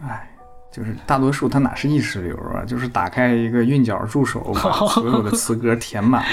[0.04, 0.30] 哎，
[0.72, 6.24] 就是大多数它哪是意识流啊，就是打开一个韵脚助手，把 所有的词歌填满，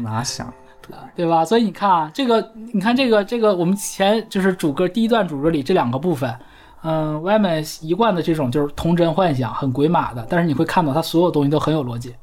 [0.00, 0.52] 哪想？
[1.14, 1.44] 对吧？
[1.44, 6.34] 所以你看啊，这个，你看这个，这个，我们前就是主歌第一段主歌里这两个部分，
[6.82, 12.14] 嗯，Y 们一贯的这种就是童真幻想，很鬼马的，但是你会看到它所有东西都很有逻辑。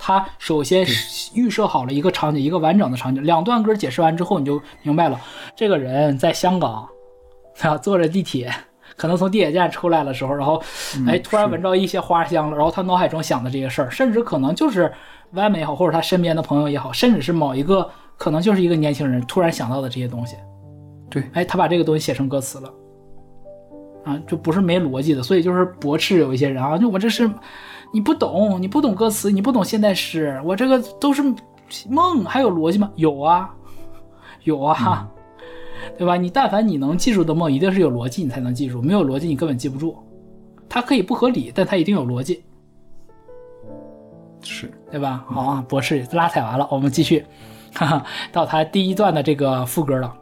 [0.00, 3.22] 他首先是预设好了一个场景，一个完整的场景。
[3.24, 5.20] 两段歌解释完之后，你就明白了，
[5.56, 6.88] 这个人在香港
[7.60, 8.48] 啊，坐着地铁，
[8.96, 10.62] 可能从地铁站出来的时候，然后
[11.06, 14.90] 哎，突然闻到一些花香了，然后他脑海中想的这些事儿，甚至可能就是
[15.32, 20.36] 外媒也好，或者他身边的朋友也好，甚至是某一个可能就是一个年轻人突然想到的这些东西，
[21.10, 22.72] 对，哎，他把这个东西写成歌词了，
[24.08, 27.30] 啊，就不是没逻辑的，所以就是驳斥有一些人啊，就我这是
[27.92, 31.22] 你不懂，你不懂歌词，你不懂现代诗，我这个都是
[31.88, 32.90] 梦，还有逻辑吗？
[32.96, 33.54] 有啊，
[34.44, 35.06] 有啊，
[35.98, 36.16] 对吧？
[36.16, 39.96] 你但凡你能记住的梦，一定是有逻辑，你才能记住，没有逻辑你根本记不住。
[40.68, 42.42] 它可以不合理，但它一定有逻辑，
[44.42, 45.24] 是，对吧？
[45.26, 47.24] 好啊，博士拉踩完了，我们继续，
[47.74, 50.14] 哈哈，到他第一段的这个副歌了。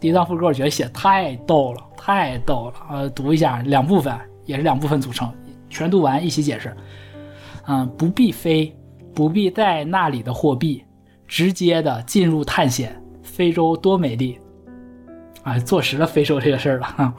[0.00, 2.74] 第一段副歌我觉得写得太逗了，太逗了。
[2.90, 5.32] 呃，读一下，两部分，也是两部分组成，
[5.68, 6.76] 全读完一起解释。
[7.66, 8.74] 嗯，不必飞，
[9.14, 10.84] 不必带那里的货币，
[11.26, 13.00] 直接的进入探险。
[13.22, 14.38] 非洲多美丽！
[15.42, 17.14] 啊，坐实了非洲这个事儿了哈。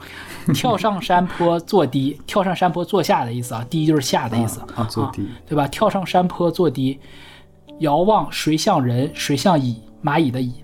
[0.52, 5.68] 跳上山坡坐低，跳上山坡坐下的意思啊，低就是下的意思啊，坐低，对吧？
[5.68, 6.98] 跳上山坡坐低，
[7.78, 10.54] 遥望谁像人，谁像蚁，蚂蚁的蚁。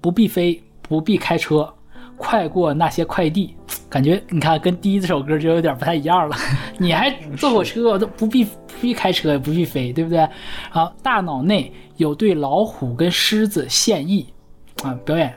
[0.00, 1.72] 不必飞，不必开车，
[2.16, 3.56] 快过那些快递。
[3.88, 6.36] 感觉你看跟第一首歌就有点不太一样了。
[6.76, 10.28] 你还坐火车，都不必不必开车，也不必飞，对不对？
[10.70, 14.26] 好，大脑内有对老虎跟狮子献艺
[14.82, 15.32] 啊，表演。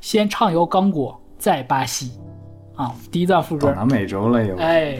[0.00, 2.12] 先畅游刚果，再巴西
[2.74, 2.94] 啊。
[3.10, 4.98] 第一段副歌到南美洲了又，哎，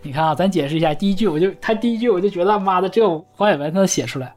[0.00, 4.32] 你看啊，咱解释一下，第一句我就他第一句我就觉得妈的，这黄伟文他能写出来，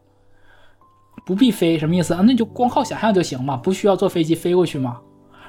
[1.28, 2.21] 不必飞什么意思啊？
[2.25, 4.97] 那就光靠想象就行嘛，不需要坐飞机飞过去嘛。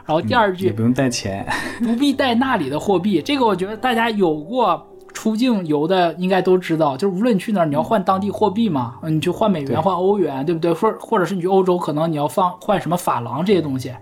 [0.04, 1.46] 然后第二句、也不用带钱，
[1.84, 10.72] 不必带那里的货币，这个我觉得大家有过出境游的应该都知道，就是无论你去哪儿，你要换当地货币嘛，嗯你去换美元、换欧元，对不对？
[10.72, 13.92] 或或者是你去欧洲，可能你要放换什么法郎这些东西，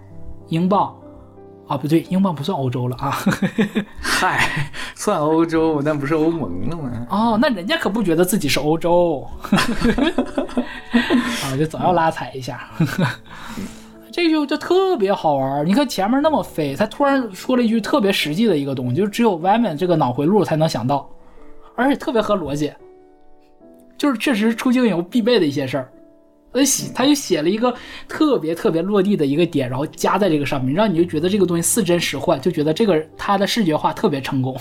[0.49, 0.95] 英镑
[1.67, 3.19] 啊，不对，英镑不算欧洲了啊。
[4.01, 7.07] 嗨，算欧洲，但不是欧盟了吗？
[7.11, 9.27] 哦，那人家可不觉得自己是欧洲，
[11.45, 12.71] 啊，就总要拉踩一下。
[14.13, 21.07] 这就就特别好玩儿，你看前面那么飞，他突然说了一句特别实际的一个东西，就只有 Wyman 这个脑回路才能想到，
[21.75, 22.73] 而且特别合逻辑，
[23.99, 25.93] 就是确实出境游必备的一些事儿。
[26.57, 27.75] 他写他就写了一个
[28.09, 34.57] 特别特别落地的一个点，然后加在这个上面，让你就觉得这个东西似真实幻，就觉得这个他的视觉化特别成功。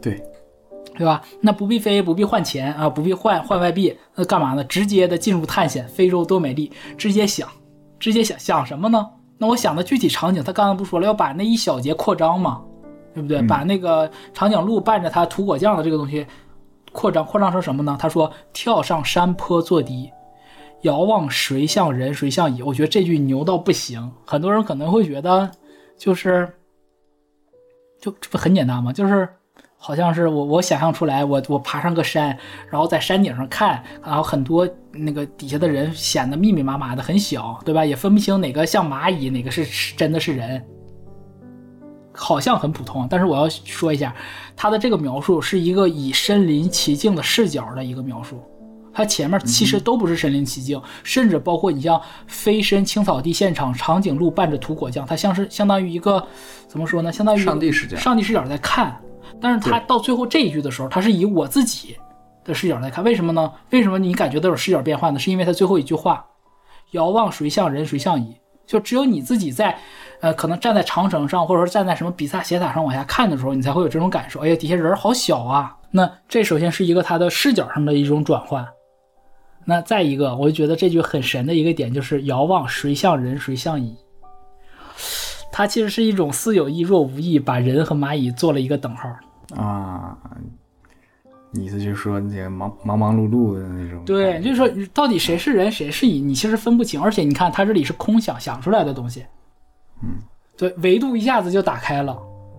[0.00, 0.22] 对，
[0.96, 1.22] 对吧？
[1.40, 4.64] 那不必飞，不必换钱啊，不必换换外币，那干嘛呢？
[4.64, 7.48] 直接的进入探险，非洲多美丽，直接想，
[7.98, 9.06] 直接想想什么呢？
[9.38, 12.62] 那我想的具体场景，他刚刚不说了，要把那一小节扩张嘛，
[13.12, 13.42] 对不对？
[13.42, 16.26] 把那个长颈鹿伴着它涂果酱的这个东西
[16.92, 17.96] 扩张，扩张成什么呢？
[18.00, 20.10] 他说跳上山坡坐低，
[20.82, 22.62] 遥望谁像人，谁像蚁。
[22.62, 25.50] 我觉得这句牛到不行，很多人可能会觉得
[25.96, 26.48] 就是，
[28.00, 28.92] 就这不很简单吗？
[28.92, 29.28] 就是。
[29.78, 32.36] 好像是我我想象出来，我我爬上个山，
[32.70, 37.84] 然后在山顶上看，然后很多那个底下的人显得密密麻麻的，很小，对吧？
[37.84, 40.64] 也分不清哪个像蚂蚁，哪个是真的是人，
[42.10, 43.06] 好像很普通。
[43.08, 44.16] 但是我要说一下，
[44.56, 48.42] 他的这个描述是一个以身临其境的视角的一个描述，
[48.96, 56.26] 它前面其实都不是身临其境，甚至包括你像飞身青草地现场，长颈鹿伴着涂果酱，它像是相当于一个
[56.66, 57.12] 怎么说呢？
[57.12, 58.98] 相当于上帝视角上帝视角在看。
[59.38, 61.94] 但是他到最后这一句的时候，他是以我自己
[62.42, 63.52] 的视角来看，为什么呢？
[63.68, 65.18] 为什么你感觉到有视角变化呢？
[65.18, 66.24] 是因为他最后一句话
[66.92, 68.34] ：“遥望谁像人，谁像蚁。”
[68.66, 69.78] 就只有你自己在，
[70.20, 74.40] 呃，可能站在长城上，或者说站在什么比萨斜塔上往下看的时候，你才会有这种感受。
[74.40, 75.76] 哎呀，底下人好小啊！
[75.90, 78.66] 那这首先是一个他的视角上的一种转换。
[79.68, 83.94] 那再一个，我就觉得这句很神的一个点就是“遥望谁像人，谁像蚁”。
[85.52, 89.08] 它其实是一种似有意若无意，把人和蚂蚁做了一个等号。
[89.56, 90.16] 啊，
[91.50, 94.04] 你意思就是说那个忙忙忙碌碌的那种？
[94.04, 97.00] 对，就是说到底谁是人谁是蚁，你其实分不清。
[97.00, 99.24] 而且你看，它这里是空想想出来的东西，
[100.02, 100.18] 嗯，
[100.56, 102.16] 对，维度一下子就打开了，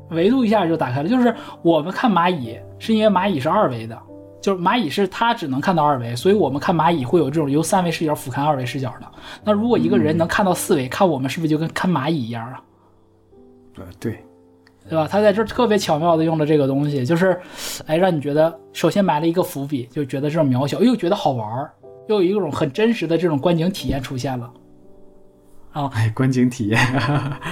[0.09, 1.07] 维度一下子就打开了。
[1.07, 4.01] 就是我们看蚂蚁，是因为蚂蚁是二维的，
[4.47, 9.05] 就是蚂蚁是它只能看到二维，所以我们看蚂蚁会有这种由三维视角俯瞰二维视角的。
[9.43, 12.61] 那如果一个人能看到四维，看我们是不是就跟看蚂蚁一样啊？
[13.75, 14.23] 呃对，
[14.89, 15.05] 对吧？
[15.05, 17.37] 他在这儿特别巧妙的用了这个东西，就是，
[17.87, 21.69] 哎，让你觉得首先埋了一个伏笔，就觉得这种渺小，又觉得好玩儿，
[22.07, 24.49] 又有一种很真实的这种观景体验出现了，
[25.73, 26.79] 啊哎，观景体验，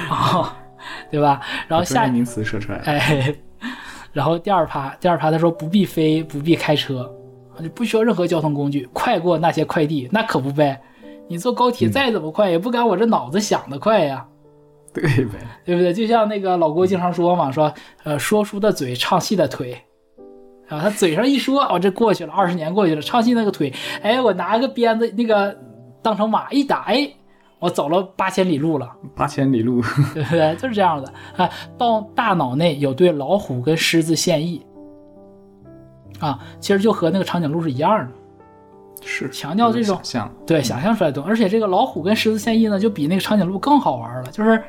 [0.10, 0.58] 啊，
[1.12, 1.42] 对吧？
[1.68, 2.84] 然后下 专业名词说出来了。
[2.86, 3.36] 哎，
[4.16, 7.14] 然后第二趴，第二趴他说不必飞，不必开车，
[7.62, 10.82] 就不需要任何交通工具，快过那些快递，那可不呗。
[11.28, 14.26] 你坐高铁再怎么快，也不赶我这脑子想的快呀。
[14.94, 15.32] 对呗，
[15.66, 15.92] 对不对？
[15.94, 17.74] 就像那个老郭经常说嘛，说
[18.06, 19.74] 呃，说书的嘴，唱戏的腿，
[20.70, 25.54] 啊，他嘴上一说，哦，这过去了，二十年过去了，唱戏那个腿，哎，我拿个鞭子那个
[26.02, 27.12] 当成马一打，哎，
[27.60, 29.82] 我走了八千里路了，八千里路，
[30.14, 30.56] 对不 对？
[30.56, 31.50] 就是这样的啊。
[31.78, 34.64] 到大脑内有对老虎跟狮子献艺，
[36.20, 38.12] 啊，其实就和那个长颈鹿是一样的。
[39.08, 41.30] 是强调这种想象，对，想象出来的东西。
[41.30, 44.32] 而且这个老虎跟狮子献艺呢，就比那个长颈鹿更好玩了。
[44.32, 44.62] 就是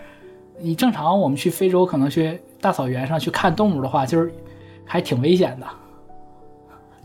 [0.59, 4.33] 你正常我们去非洲，可能去大草原上去看动物的话，就是
[4.85, 5.67] 还挺危险的，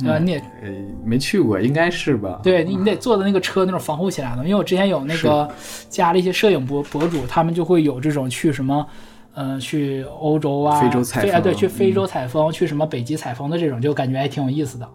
[0.01, 0.19] 对吧？
[0.19, 0.69] 你也呃，
[1.03, 2.39] 没去过，应该是吧？
[2.43, 4.43] 对你你得坐的那个车那种防护起来的。
[4.43, 5.49] 因为我之前有那个
[5.89, 8.85] 加了一些摄影博博主，他们就会有这种去什么。
[9.33, 14.85] 嗯、去欧洲啊，非洲采哎，对，风去非洲采风，去什么北极采风的这种，就感觉还挺有意思的。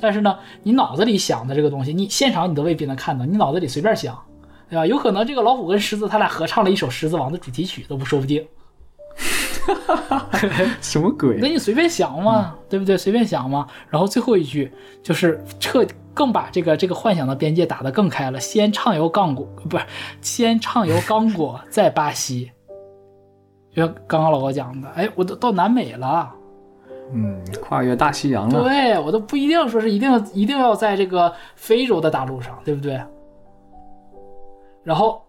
[0.00, 4.20] 但是呢，你脑子里想的这个东西，你现场你都未必能看到，你脑子里随便想，
[4.68, 4.84] 对吧？
[4.84, 8.44] 有可能这个老虎跟狮子他俩合唱了一首《狮子王》的主题曲都不说不定。
[10.80, 11.48] 什么鬼那？
[11.48, 12.96] 你随便想嘛，对不对？
[12.96, 13.66] 随便想嘛。
[13.88, 18.38] 然后最后一句就是彻更把这个这个幻想的边界打得更开了。
[18.40, 19.84] 先畅游刚果，不是
[20.20, 22.50] 先畅游刚果， 再巴西。
[23.74, 26.32] 就像刚刚老高讲的，哎，我都到南美了，
[27.12, 32.98] 嗯，跨越大西洋了，对我都不一定说是一定一定要在这个非洲的大陆上，对不对？
[34.82, 35.20] 然后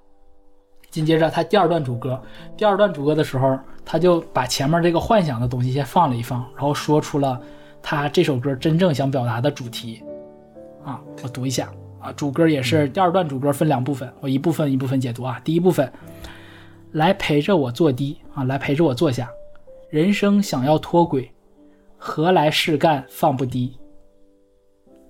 [0.97, 2.19] 紧接着他第二段主歌，
[2.57, 7.39] 第二段主歌的时候，他就把前面这个幻想的东西先放了一放，然后说出了
[7.83, 10.01] 他这首歌真正想表达的主题
[10.83, 11.69] 啊，我读一下
[12.01, 15.39] 啊，主歌也是第二段主歌分两部分，我一部分一部分解读啊。
[15.43, 15.87] 第一部分，
[16.93, 19.29] 来陪着我坐低啊，来陪着我坐下，
[19.91, 21.31] 人生想要脱轨，
[21.95, 23.77] 何来事干放不低？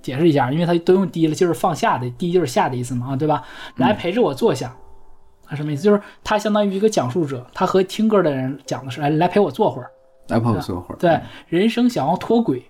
[0.02, 3.44] 解释一下，因为他都用低了，就是放下的，低就是下的意思嘛，啊，对吧？
[3.78, 4.76] 来陪着我坐下，
[5.48, 5.84] 啊，什么意思？
[5.84, 9.90] 就是他相当于一个讲述者，他和听歌的人讲的是，哎，来陪我坐会儿。
[10.28, 10.98] 来陪我坐会儿。
[10.98, 12.62] 对，人生想要脱轨，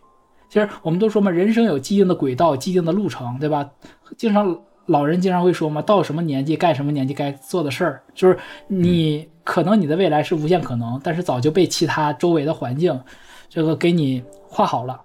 [0.47, 3.67] 其实我们都说嘛，人生有既定的轨道、既定的路程，对吧？
[4.15, 4.55] 经常
[4.85, 13.01] 老人经常会说嘛，到什么年纪干什么年纪该做的事儿，就是你可能你的未来是无限可能，但是早就被其他周围的环境
[13.49, 15.01] 这个给你画好了，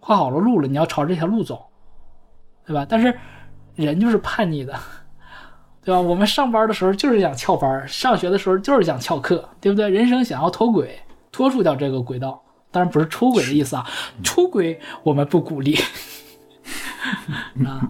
[0.00, 1.64] 画好了路了，你要朝这条路走，
[2.66, 2.86] 对吧？
[2.86, 3.18] 但是
[3.74, 4.74] 人就是叛逆的。
[5.86, 6.00] 对吧？
[6.00, 9.88] 我们上班的时候就是想翘班，上学的时候就是想翘课，对不对？
[9.88, 10.98] 人生想要脱轨，
[11.30, 13.86] 脱出掉这个轨道，当然不是出轨的意思啊，
[14.24, 15.78] 出轨我们不鼓励。
[17.64, 17.88] 啊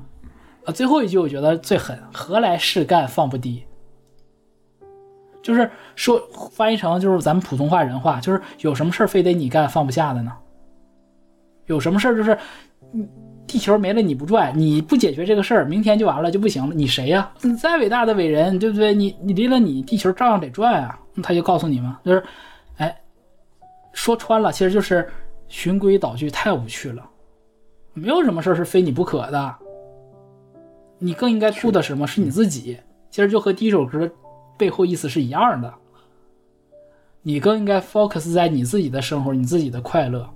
[0.67, 0.73] 啊！
[0.75, 3.65] 最后一句我觉得最狠，何来事干放不低？
[5.43, 6.21] 就是说
[6.53, 10.31] 翻译成就是咱们普通话人话，就是有什么事儿非得你干放不下的呢？
[11.65, 12.39] 有什么事儿就是
[12.93, 13.09] 你
[13.47, 17.31] 地球没了你不转，你不解决这个事儿，明天就完了就不行了，你谁呀？
[17.43, 18.93] 你再伟大的伟人，对不对？
[18.93, 20.99] 你你离了你，地球照样得转啊！
[21.23, 22.23] 他就告诉你嘛，就是，
[22.79, 22.95] 哎，
[23.93, 25.09] 说穿了，其实就是
[25.49, 27.09] 循规蹈矩太无趣了，
[27.95, 29.55] 没有什么事儿是非你不可的。
[30.99, 32.77] 你更应该顾的什么是你自己，
[33.11, 34.11] 其实就和第一首歌
[34.59, 35.73] 背后意思是一样的。
[37.23, 40.29] 你更应该 focus 在你自己的生活、你自己的快乐，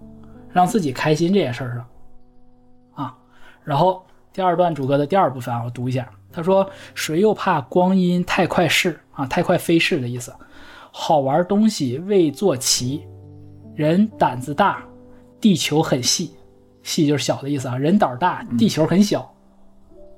[0.53, 1.87] 让自己开心这件事上。
[3.65, 6.09] 然后第二段主歌的第二部分啊，我读一下。
[6.33, 9.27] 他说：“谁又怕光阴太快逝啊？
[9.27, 10.33] 太快飞逝的意思。
[10.93, 13.05] 好玩东西未做齐，
[13.75, 14.85] 人胆子大，
[15.41, 16.33] 地球很细，
[16.85, 17.77] 细就是小的意思啊。
[17.77, 19.35] 人胆大，地球很小。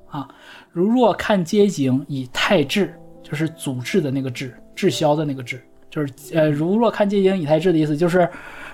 [0.08, 0.28] 啊，
[0.70, 8.28] 如若看街景以太滞，就是阻滞的那个滞，滞销的那个滞，就是呃，如若看街景以太滞的意思，就是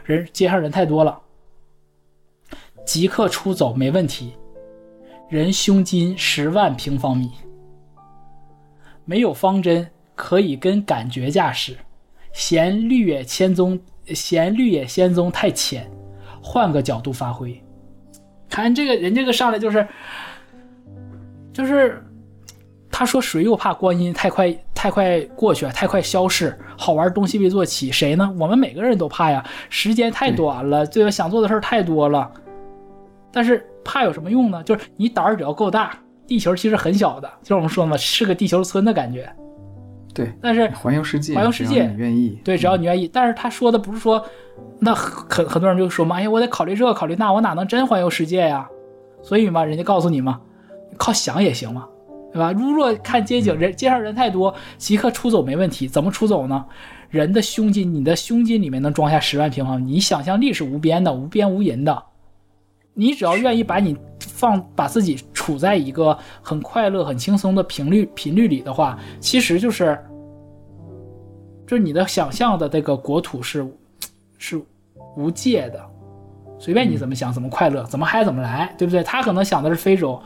[0.05, 1.17] 人街上人太多了。”
[2.85, 4.33] 即刻出走没问题，
[5.29, 7.31] 人胸襟十万平方米，
[9.05, 11.77] 没有方针可以跟感觉驾驶，
[12.33, 15.87] 嫌绿野仙踪嫌绿野仙踪太浅，
[16.43, 17.63] 换个角度发挥。
[18.49, 19.87] 看这个人，这个上来就是
[21.53, 22.03] 就是，
[22.91, 28.35] 他说谁又怕光阴太快太快过去，太快消逝，好玩东西未做起，谁呢？
[28.39, 32.33] 我们每个人都怕呀，时间太短了，这个想做的事儿太多了。
[33.31, 34.63] 但是怕有什么用呢？
[34.65, 39.33] 就是你胆儿只要够大，地球其实很小的，就是我们说的嘛，是个地球村的感觉。
[40.15, 42.39] 对，但是环游世界，环游世界你愿意。
[42.45, 43.09] 对，只要你愿意。
[43.09, 44.23] 但是他说的不是说，
[44.79, 48.69] 那很很多人就说嘛，哎呀，我得考虑这考虑那，我哪能真环游世界呀？
[49.23, 50.41] 所以嘛，人家告诉你嘛，
[50.97, 51.87] 靠想也行嘛，
[52.33, 52.53] 对吧？
[52.53, 55.89] 如若看街景，人街上人太多，即刻出走没问题。
[55.89, 56.65] 怎么出走呢？
[57.11, 62.05] 人的胸襟，你的胸襟里面能装下十万平方米，你想象力是无边的，无边无垠的。
[63.01, 69.97] 你只要愿意把你放，把自己处在一个很快乐、很轻松的频率频率里的话，其实就是，
[71.65, 73.65] 就是你的想象的这个国土是
[74.37, 74.61] 是
[75.17, 75.81] 无界的，
[76.59, 79.01] 随便你怎么想，怎么快乐，怎么嗨怎么来，对不对？
[79.05, 80.21] 他可能想的是非洲，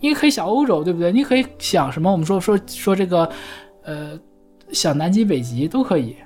[0.00, 1.12] 你可以想欧洲，对不对？
[1.12, 2.10] 你可以想什么？
[2.10, 3.30] 我们说说说这个，
[3.84, 4.18] 呃，
[4.72, 6.16] 想南极、北极都可以，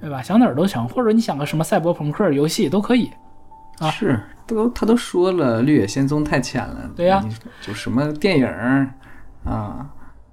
[0.00, 0.20] 对吧？
[0.20, 3.08] 想哪儿都行，或者你想个什么赛博朋克游戏都可以。
[3.78, 6.90] 啊是，都他都说了，《绿野仙踪》太浅了。
[6.96, 8.88] 对呀你就什么电影儿
[9.44, 9.86] 啊，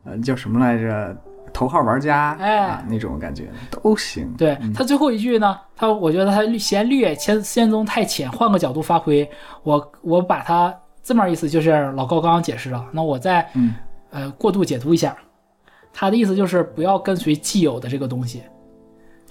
[0.04, 1.16] 呃，叫什么来着？
[1.54, 4.34] 头号玩家，哎啊，那种感觉都行。
[4.38, 9.30] 对他最后一句呢，他我觉得他嫌绿野仙仙踪太浅，换个角度发挥，
[9.64, 13.76] 我我把它字面意思就是老高刚刚解释了，那我再嗯
[14.12, 15.14] 呃过度解读一下，
[15.92, 18.44] 他的意思就是不要跟随既有的这个东西，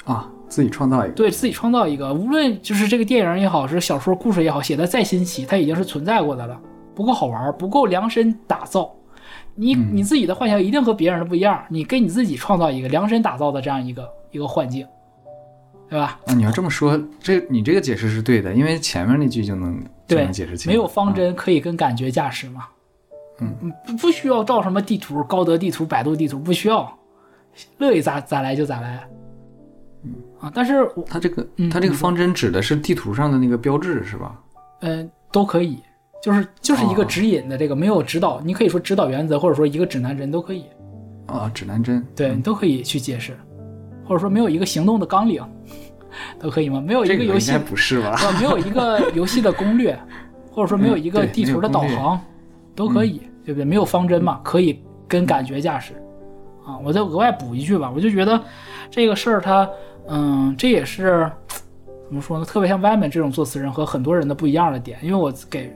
[0.05, 1.15] 啊，自己创造一个。
[1.15, 6.61] 对自己创造一个，无论就是这个电影也好，是小说故事也好，写的再新奇，它已经是存在过的了，
[6.95, 8.95] 不够好玩，不够量身打造。
[9.55, 14.87] 你你自己的幻想一定和别人的不一样，你给你自己创造一个量身打造的这样一个一个幻境，
[15.89, 16.19] 对吧？
[16.27, 20.71] 啊，你要这么说，这你这个解释是对的，因为前面那句就能就对能解释清。
[20.71, 22.67] 没有方啊针可以跟感觉驾驶嘛？
[23.41, 26.93] 嗯，不不需要照什么地图、高德地图、百度地图，不需要，
[27.79, 29.09] 乐意咋咋来就咋来。
[30.41, 34.35] 啊，但是我它这个嗯它这个方针指的是地图上的那个标志是吧？
[34.81, 35.79] 嗯、都可以，
[36.23, 40.65] 就是就是一个哦指引的这个，没有指导，你可以说指导原则，或者说一个指南针都可以，
[41.27, 42.05] 啊，指南针。
[42.17, 43.37] 对你都可以去解释，
[44.05, 45.43] 或者说没有一个行动的纲领，
[46.39, 46.81] 都可以吗？
[46.81, 48.11] 没有一个个游戏不是吧？
[48.13, 49.99] 啊，没有一个 游戏的攻略，
[50.51, 52.19] 或者说没有一个地图的导航，
[52.75, 53.65] 都可以，对不对？
[53.65, 55.93] 没有方针嘛，可以跟感觉驾驶
[56.65, 56.79] 啊。
[56.83, 58.43] 我再额外补一句吧，我就觉得
[58.91, 59.69] 这个事儿它，
[60.11, 61.31] 嗯，这也是
[62.07, 62.45] 怎么说呢？
[62.45, 65.75] 特别像外面这种作词人和很多人的不一样的点，因为我给。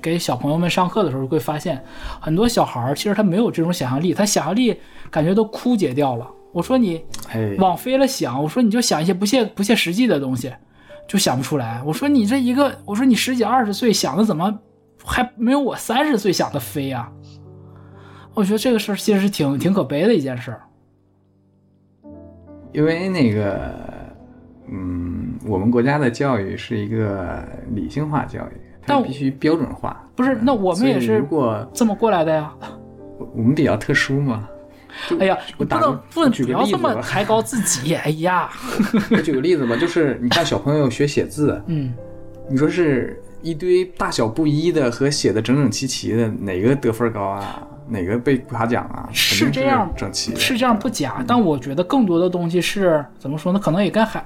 [0.00, 1.82] 给小朋友们上课的时候，会发现
[2.20, 6.24] 很多小孩儿其实他没有这种想象力，他想象力感觉都枯竭掉了。
[6.52, 10.52] 我说你哎，往飞了想，我说你就想一些不切不切实际的东西，
[11.08, 11.82] 就想不出来。
[11.84, 14.56] 我说你这一个，我说你十几二十岁想的怎么
[15.04, 17.10] 还没有我三十岁想的飞啊？
[18.32, 20.60] 我觉得这个事儿其实是挺挺可悲的一件事儿。
[22.72, 23.74] 因为那个，
[24.68, 27.42] 嗯，我们国家的教育是一个
[27.74, 30.08] 理性化教育，它但必须标准化。
[30.14, 32.52] 不是，那我们也是如果这么过来的呀。
[33.18, 34.48] 我我们比较特殊嘛，
[35.08, 37.94] 就哎呀，我打个不能不能举不要这么抬高自己。
[37.94, 38.48] 哎呀，
[39.10, 41.92] 我举个例子吧，就是你看小朋友学写字， 嗯，
[42.48, 47.66] 你说是一堆大小不一的和写的整整齐齐的，哪个得分高啊？
[47.90, 49.08] 哪个被夸奖啊？
[49.12, 53.58] 是这样整齐，是这样不假，但我觉得更多的东西是怎么说呢？
[53.58, 54.24] 可能也跟孩，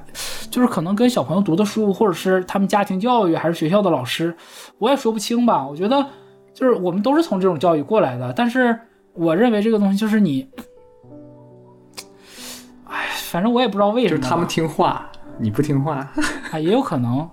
[0.50, 4.36] 就是可能跟小朋友读的书，或者是他们家庭教育，还是学校的老师，
[4.78, 5.66] 我也说不清吧。
[5.66, 6.04] 我觉得
[6.52, 8.78] 就是我们都是从这种教育过来的，但是
[9.14, 10.46] 我认为这个东西就是你，
[12.86, 16.08] 哎，反正我也不知道为什么，就是他们听话，你不听话。
[16.50, 17.28] 啊， 也有可能，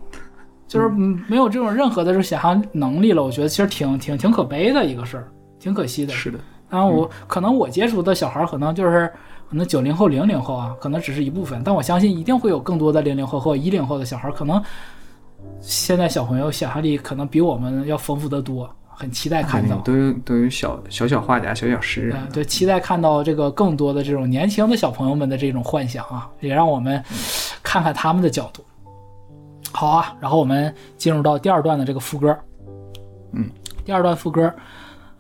[0.68, 3.22] 就是嗯没有这种任何的这种想象能力了。
[3.22, 6.12] 我觉得其实挺挺挺可悲的一个事儿，挺可惜的。
[6.12, 6.40] 是的，
[6.70, 9.08] 然后我可能我接触的小孩儿可能就是
[9.50, 14.62] 可能九零后、零零后啊，可能只是一部分，但我相信一定会有更多的零零后或一零后的小孩儿，可能
[15.60, 19.78] 现在小朋友想象力可能比我们要丰富得多，很期待看到。
[19.78, 27.04] 都有都有小小小画家、小小诗人嗯，，对，期待看到这个更多的这种年轻的小朋友们的这种幻想啊，也让我们
[27.62, 28.64] 看看他们的角度。
[29.74, 32.38] 好啊，然后我们进入到第二段的这个副歌。
[33.34, 33.50] 嗯，
[33.86, 34.54] 第二段副歌，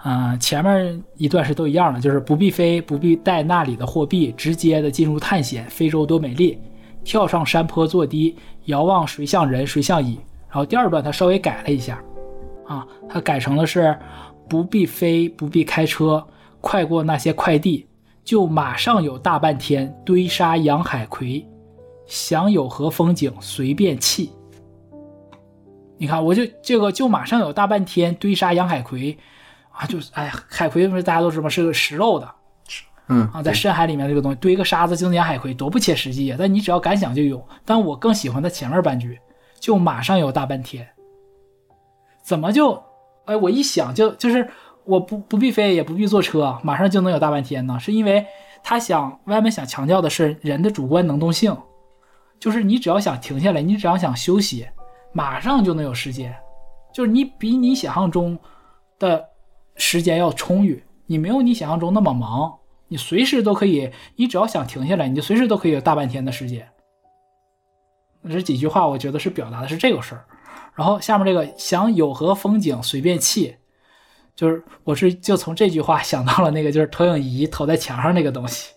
[0.03, 5.63] 啊、前面一段是都一样的，就是不必飞，不必带那里的货币，直接的进入探险。
[5.69, 6.57] 非洲多美丽，
[7.03, 8.35] 跳上山坡坐低，
[8.65, 10.19] 遥望谁像人，谁像蚁。
[10.47, 12.03] 然后第二段他稍微改了一下，
[12.67, 13.95] 啊，他改成的是
[14.49, 16.25] 不必飞，不必开车，
[16.59, 17.85] 快过那些快递，
[18.23, 21.45] 就马上有大半天堆沙养海葵，
[22.07, 24.27] 想有何风景随便沏。
[25.97, 29.15] 你看，我就这个就马上有大半天堆沙养海葵，
[29.81, 31.49] 啊，就是哎呀，海葵不是大家都知道吗？
[31.49, 32.31] 是个食肉的
[33.07, 36.37] 嗯啊，在深海里面这个东西堆个沙子就能养海葵，多不切实际啊！
[36.39, 37.43] 但你只要敢想就有。
[37.65, 39.19] 但我更喜欢它前面半句，
[39.59, 40.87] 就马上有大半天。
[42.23, 42.81] 怎么就，
[43.25, 44.47] 哎，我一想就就是
[44.85, 47.77] 我不不必飞也不必坐车，马上就能有大半天呢？
[47.79, 48.23] 是因为
[48.63, 51.57] 他想外面想强调的是人的主观能动性，
[52.39, 54.65] 就是你只要想停下来，你只要想休息，
[55.11, 56.33] 马上就能有时间，
[56.93, 58.39] 就是你比你想象中
[58.99, 59.25] 的
[59.75, 62.53] 时间要充裕，你没有你想象中那么忙，
[62.87, 66.67] 你随时都可以，你只要想停下来，你就随时都可以有大半天的时间。
[68.29, 70.23] 这几句话，我觉得是表达的是这个事儿。
[70.75, 73.55] 然后下面这个想有何风景随便沏，
[74.35, 78.71] 就是我是就从这句话想到了那个就是投影仪投在墙上那个东西，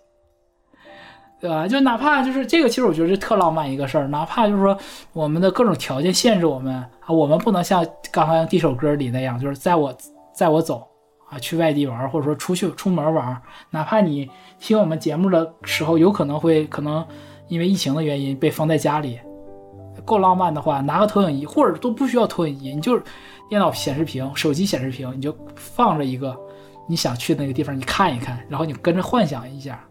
[1.40, 1.68] 对吧？
[1.68, 4.08] 就哪怕就是这个，其实我觉得是特浪漫一个事儿。
[4.08, 4.76] 哪怕就是说
[5.12, 9.96] 我们的各种条件限制我们啊，我们不能像刚才第一首歌里那样，就是在我
[10.34, 10.86] 在我走
[11.30, 14.28] 啊去外地玩，或者说出去出门玩，哪怕你
[14.58, 17.06] 听我们节目的时候，有可能会可能
[17.48, 19.18] 因为疫情的原因被封在家里。
[20.04, 23.02] 够浪漫的话，拿个投影仪，或者都不需要投影仪，你就是
[23.48, 26.36] 电脑显示屏、手机显示屏，你就放着一个
[26.88, 29.82] 你想去的那个地方，你看一看，然后你跟着幻想一下，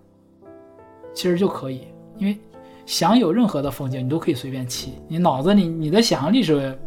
[1.13, 1.87] 其实就可以。
[2.17, 2.37] 因为
[2.85, 6.77] 想有任何的风景，你都可以随便骑，你脑子里你的想象力是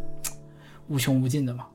[0.87, 1.65] 无穷无尽的嘛，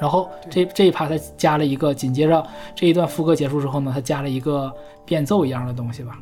[0.00, 4.72] 然后这这一趴他加了一个，紧接着这一段副歌结束之后呢，他加了一个
[5.04, 6.18] 变奏一样的东西吧。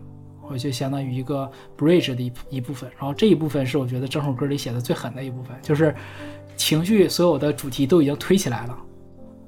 [0.47, 5.95] 我就相当于一个 bridge 的一一部分，然后这一部分是我觉得整首歌里写的最狠的一部分，就是
[6.55, 8.77] 情绪所有的主题都已经推起来了，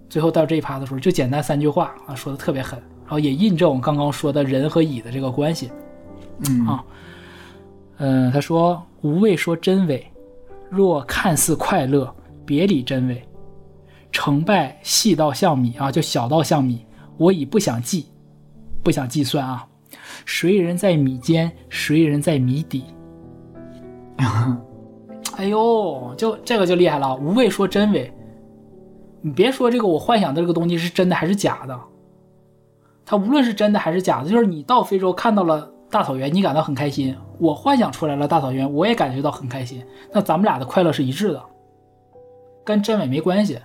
[0.08, 5.70] 最后到这一趴的时候就简单三句话啊，说的特别狠，然后也印证我刚刚说的人和乙的这个关系。
[6.48, 6.84] 嗯啊
[7.98, 10.06] 嗯，他说无谓说真伪，
[10.70, 12.10] 若看似快乐，
[12.46, 13.22] 别理真伪。
[14.16, 16.86] 成败细到像米啊，就小到像米，
[17.18, 18.06] 我已不想计，
[18.82, 19.68] 不想计算啊。
[20.24, 22.84] 谁人在米间，谁人在米底。
[25.36, 28.10] 哎呦，就这个就厉害了，无谓说真伪。
[29.20, 31.78] 你别说这个，我幻想的这个东西是真的还是假的，
[33.04, 41.42] 它无论是真的还是假的，就是你到非洲看到了大草原，你感到很开心，我幻想出来了大草原，我也感觉到很开心，那咱们俩的快乐是一致的，
[42.64, 43.58] 跟真伪没关系。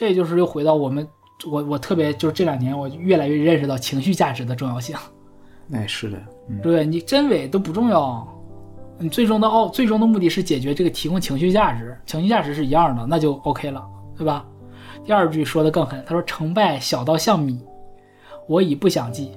[0.00, 1.06] 这就是又回到我们，
[1.46, 4.96] 我我特别就是这两年我越来越认识到情绪价值的重要性。
[5.72, 6.18] 哎，是的，
[6.48, 8.26] 嗯，对你真伪都不重要，
[8.98, 13.86] 你最终的奥最终的目的是解决这个提供情绪价值，情绪价值是一样的，那就 OK 了，
[14.16, 14.46] 对吧？
[15.04, 17.60] 第二句说的更狠，他说成败小到像米，
[18.48, 19.32] 我已不想记。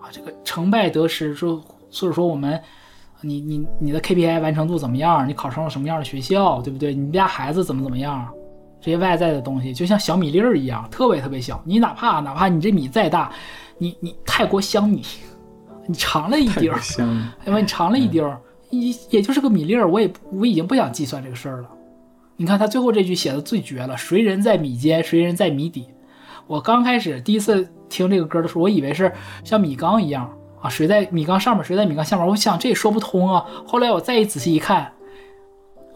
[0.00, 2.58] 啊，这个成败得失说，所以说我们，
[3.20, 5.28] 你你你的 KPI 完成度怎么样？
[5.28, 6.94] 你考上了什么样的学校，对不对？
[6.94, 8.26] 你们家孩子怎么怎么样？
[8.80, 11.60] 这些外在的东西就像小米粒儿一样，特别特别小。
[11.64, 13.32] 你哪怕哪怕你这米再大，
[13.76, 15.02] 你你泰国香米，
[15.86, 17.60] 你尝了一太丁儿，香了，对吧？
[17.60, 18.40] 你尝了一丁儿，
[18.70, 21.68] 也也就是个米粒儿，我也我已经不想计算这个事儿了。
[22.36, 25.86] 你看他最后这句写的最绝了，谁人在米间，谁人在米底。
[26.46, 30.32] 我刚开始第一次听这个歌的时候，我以为是像米缸一样
[30.62, 32.26] 啊，谁在米缸上面，谁在米缸下面。
[32.26, 33.44] 我想这也说不通啊。
[33.66, 34.92] 后来我再一仔细一看，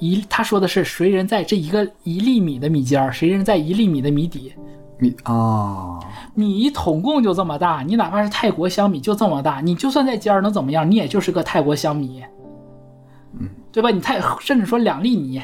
[0.02, 4.52] 一他说的是谁人在这一个一粒米的米尖儿，谁人在一粒米的米底。
[4.98, 6.00] 米啊，
[6.34, 10.90] 米统共就这么大，你哪怕是泰国香米就这么大，你就算在尖儿能怎么样？
[10.90, 12.20] 你也就是个泰国香米，
[13.38, 13.90] 嗯，对吧？
[13.90, 15.40] 你泰甚至说两粒米，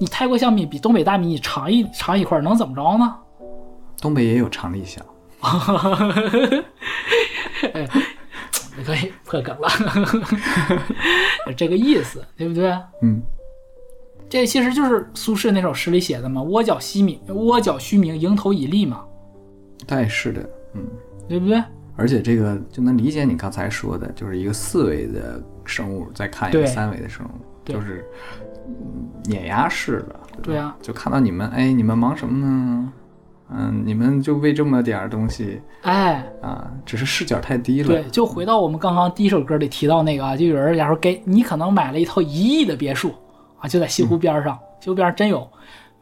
[0.00, 3.14] 你泰国香米比东北大米你长一长一块儿，能怎么着呢？
[4.00, 5.04] 东北也有长粒香，
[7.72, 7.88] 哎，
[8.84, 9.68] 可以破梗了，
[11.56, 12.72] 这个意思，对不对？
[13.02, 13.22] 嗯，
[14.32, 19.04] 这其实就是苏轼那首诗里写的嘛，“窝角虚名，窝角虚名，蝇头以利”嘛，
[19.86, 20.82] 对，是的，嗯，
[21.28, 21.62] 对不对？
[21.96, 27.30] 而且这个就能理解你刚才说的，就是一个四维的生物在看一个三维的生物，
[27.62, 28.06] 对就是
[28.66, 32.92] 嗯碾压式的，对啊，就看到你们，哎，你们忙什么呢？
[33.50, 37.88] 嗯，你们就为这么点儿东西哎，啊，只是视角太低了。
[37.88, 43.12] 对，就回到我们刚刚第一首歌里提到那个啊，就有人假如说给你可能买了一套一亿的别墅
[43.62, 45.48] 啊，就在西湖边上，西湖边上真有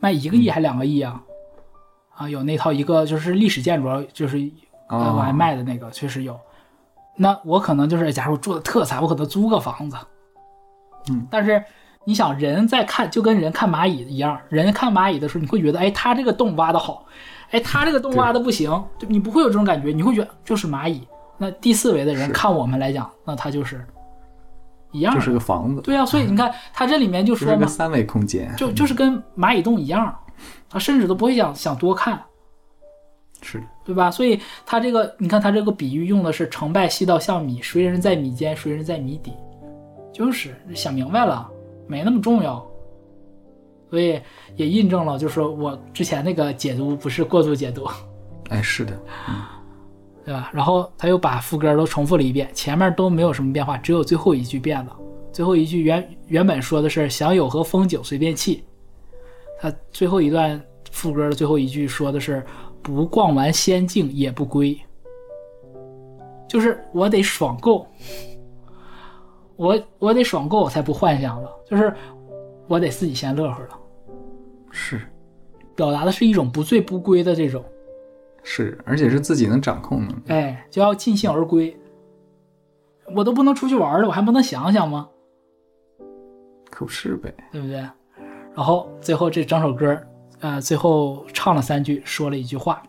[0.00, 1.22] 卖一个亿还两个亿啊，
[2.16, 4.50] 啊，有那套一个就是历史建筑，就是
[4.88, 6.40] 往外卖的那个确实有。
[7.16, 9.96] 那我可能就是假如住的特惨，我可能租个房子，
[11.10, 11.62] 嗯，但是
[12.04, 17.04] 你想人在看，就跟人看蚂蚁一样，人看蚂蚁的时候，你会觉得，哎，他这个洞挖的好，
[17.50, 21.06] 哎，他这个洞挖的不行，就你不会有这种感觉，你会觉得就是蚂蚁。
[21.36, 23.86] 那第四维的人看我们来讲，那他就是
[24.92, 30.14] 一样，就是个房子，对啊，所以你看 它这里面就就说嘛，是个三维空间，就就是跟蚂蚁洞一样，
[30.68, 32.20] 他甚至都不会想想多看，
[33.42, 33.58] 是。
[33.58, 34.10] 的，对吧？
[34.10, 39.32] 所以他这个，你看他这个比喻用的是成败细到像米，谁人在米间，谁人在米底，
[40.12, 41.48] 就是想明白了，
[41.86, 42.64] 没那么重要。
[43.90, 44.20] 所以
[44.54, 47.84] 也印证了，就是说我之前那个解读不是过度解读，
[48.48, 48.96] 哎，是的，
[50.24, 50.50] 对吧？
[50.52, 54.96] 然后他又把副歌都重复了一遍，前面都没有什么变化，只有最后一句变了。
[55.32, 58.64] 最后一句原原本说的是“想有何风景随便弃”，
[59.58, 60.60] 他最后一段
[60.90, 62.44] 副歌的最后一句说的是
[62.82, 64.78] “不逛完仙境也不归”，
[66.48, 67.86] 就是我得爽够，
[69.56, 71.94] 我我得爽够，我才不幻想了，就是
[72.66, 73.78] 我得自己先乐呵了，
[74.70, 75.00] 是
[75.74, 77.64] 表达的是一种不醉不归的这种。
[78.42, 81.76] 是，而且是自己能掌控的，哎，就要尽兴而归。
[83.14, 85.08] 我都不能出去玩了，我还不能想想吗？
[86.70, 87.34] 可不是呗？
[87.50, 87.76] 对不对？
[88.54, 90.00] 然后最后这整首歌，
[90.40, 92.82] 呃，最后唱了三句，说了一句话，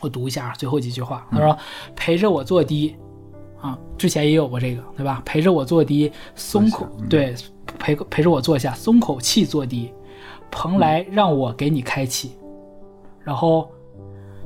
[0.00, 1.26] 我读一下最后几句话。
[1.30, 1.56] 他说
[1.96, 2.96] ：“陪着我做低，
[3.60, 5.22] 啊，之前也有过这个，对吧？
[5.24, 7.34] 陪着我做低，松口嗯对，
[7.78, 9.92] 陪陪着我坐下，松口气做低，
[10.50, 12.36] 蓬莱让我给你开启。
[13.22, 13.70] 然后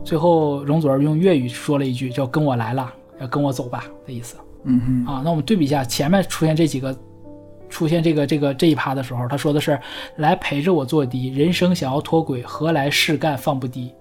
[0.05, 4.36] 最后容祖儿用粤语说了一句，叫“跟我来了，要跟我走吧”的意思。
[4.64, 6.97] 嗯嗯，啊，那我们对比一下前面出现这几个，
[7.68, 9.78] 出现这个这个这一趴的时候，他说的是
[10.16, 13.93] 来陪着我做低，人生想要脱轨，何来事干放不低。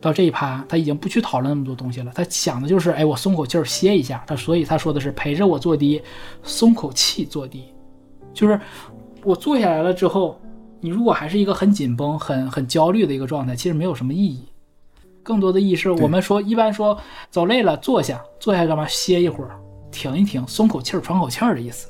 [0.00, 4.24] 到这一趴，他已经不去讨论那么多东西了，他想的就是，哎，我松口气儿歇一下。
[4.26, 6.02] 他所以他说的是陪着我做低，
[6.42, 7.66] 松口气做低，
[8.34, 8.60] 就是
[9.22, 10.40] 我坐下来了之后，
[10.84, 14.44] 你如果还是一个很紧绷、很很焦虑的一个状态，其实没有什么意义。
[15.22, 16.98] 更多的意义是我们说，一般说
[17.30, 18.84] 走累了坐下，坐下干嘛？
[18.88, 19.56] 歇一会儿，
[19.92, 21.88] 停一停，松口气儿，喘口气儿的意思。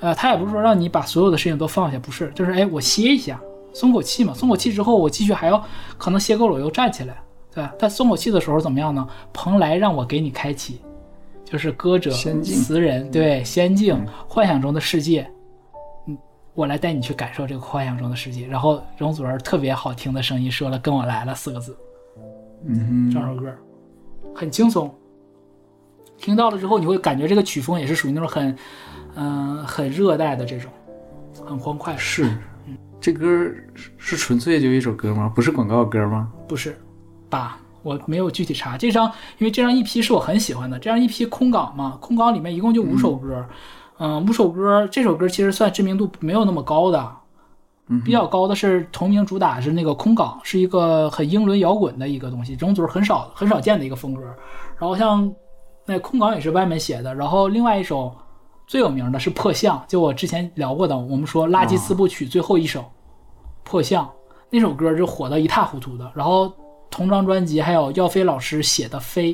[0.00, 3.38] 呃，他也不是说让你把所有的事情都放下，不是，就是哎，我歇一下，
[3.74, 4.32] 松口气嘛。
[4.32, 5.62] 松口气之后，我继续还要
[5.98, 7.22] 可能歇够了，我又站起来，
[7.54, 7.74] 对吧？
[7.78, 9.06] 但松口气的时候怎么样呢？
[9.34, 10.80] 蓬莱让我给你开启，
[11.44, 15.34] 就是歌者、词人，对仙境、幻想中的世界，嗯，
[16.54, 18.46] 我来带你去感受这个幻想中的世界。
[18.46, 21.76] 然后容祖儿特别好听的声音说了“跟我来了”四个字，
[22.66, 23.52] 嗯哼，整首歌
[24.34, 24.92] 很轻松，
[26.18, 28.56] 听到了之后你会感觉这个曲风也是属于那种很，
[29.14, 30.70] 嗯、很热带的这种，
[31.44, 31.96] 很欢快。
[31.96, 32.30] 是，
[33.00, 33.26] 这歌
[33.74, 35.32] 是是纯粹就一首歌吗？
[35.34, 36.30] 不是广告歌吗？
[36.46, 36.78] 不是
[37.28, 37.58] 吧？
[37.82, 40.78] 我没有具体查这张，因为这张 EP 是我很喜欢的。
[40.78, 43.56] 这张 EP 空港嘛，空港里面一共就五首歌，嗯，
[44.26, 47.10] 五首歌，这首歌其实算知名度没有那么高的，
[47.88, 54.22] 嗯比较高的是同名主打是那个空港，是一个很英伦摇滚的一个东西，容祖儿很少很少见的一个风格。
[54.78, 55.32] 然后像
[55.86, 58.12] 那空港也是外面写的，然后另外一首
[58.66, 62.84] 最有名的是破相，就我之前聊过的，我们说垃圾四部曲最后一首、
[63.62, 64.08] 破相
[64.50, 66.52] 那首歌就火得一塌糊涂的，然后
[66.90, 69.32] 同张专辑还有耀飞老师写的《飞》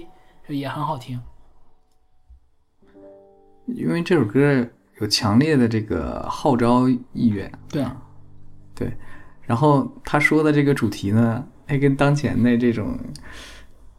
[0.53, 1.21] 也很好听。
[3.75, 4.67] 因为这首歌
[5.01, 7.97] 有强烈的这个号召意愿，对啊，
[8.75, 8.93] 对。
[9.47, 12.99] 然后他说的这个主题呢，哎，跟当前的这种，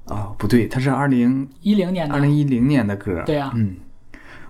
[0.05, 2.13] 啊、不对，他是二零一零年的。
[2.13, 3.51] 二零一零年的歌，对啊。
[3.55, 3.77] 嗯，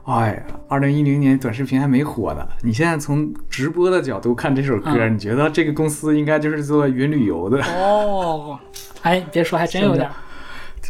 [0.03, 2.45] 哎呀，二零一零年短视频还没火呢。
[2.63, 5.13] 你现在从直播的角度看这首歌，嗯。
[5.13, 8.59] 你觉得这个公司应该就是做云旅游的，哦，
[9.03, 10.13] 哎，别说还真有点儿，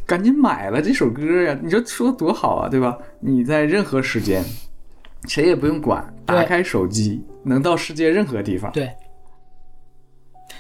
[0.06, 1.58] 赶紧买了这首歌呀！
[1.62, 2.98] 你说说多好啊，对吧？
[3.20, 4.44] 你在任何时间，
[5.28, 8.72] 谁也不用管，打开手机能到世界任何地方。
[8.72, 8.90] 对。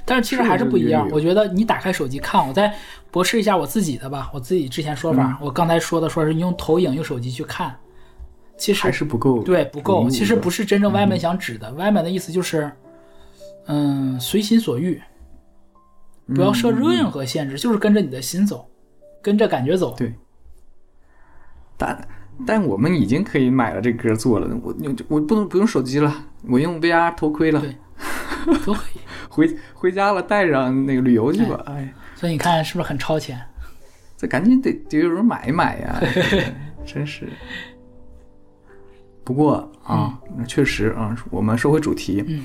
[0.06, 2.73] 但是其实还是不一样我觉得你打开手机看，我再
[3.11, 7.76] 驳斥一下我自己的吧，我自己之前说法，我刚才说的说是你用投影用手机去看，
[8.57, 10.64] 其实还是不够，对不够，其实不是。
[10.64, 12.72] 真正歪门想指的，歪门的意思就是，
[13.65, 15.01] 嗯，随心所欲，
[16.34, 18.68] 不要设任何限制，就是跟着你的心走，
[19.21, 19.95] 跟着感觉走。
[19.97, 20.13] 对，
[21.77, 22.07] 但
[22.45, 26.13] 但我们已经可以买了这歌做了，我我我不能不用手机了，
[26.47, 27.75] 我用 VR 头盔了，对
[28.65, 28.99] 都可以。
[29.29, 31.61] 回回家了带上那个旅游去吧。
[31.67, 33.39] 哎，所以你看是不是很超前？
[34.17, 36.01] 这赶紧得得有人买一买呀，
[36.85, 37.29] 真是。
[39.23, 42.43] 不过啊，那确实啊，我们说回主题，嗯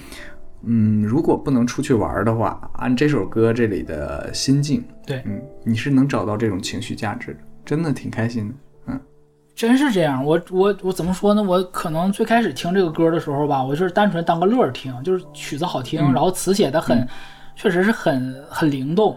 [0.66, 8.55] 嗯，如果不能出去玩的话，按这首歌这里的心境，对，嗯，你是能找到这种情绪价值的，真的挺开心的。
[8.86, 9.01] 嗯，
[9.55, 10.24] 真是这样。
[10.24, 11.43] 我我我怎么说呢？
[11.43, 17.07] 我可能最开始听这个歌的时候吧，我就是单纯当个乐儿听，就是曲子好听，然后词写的很，
[17.55, 19.16] 确实是很很灵动。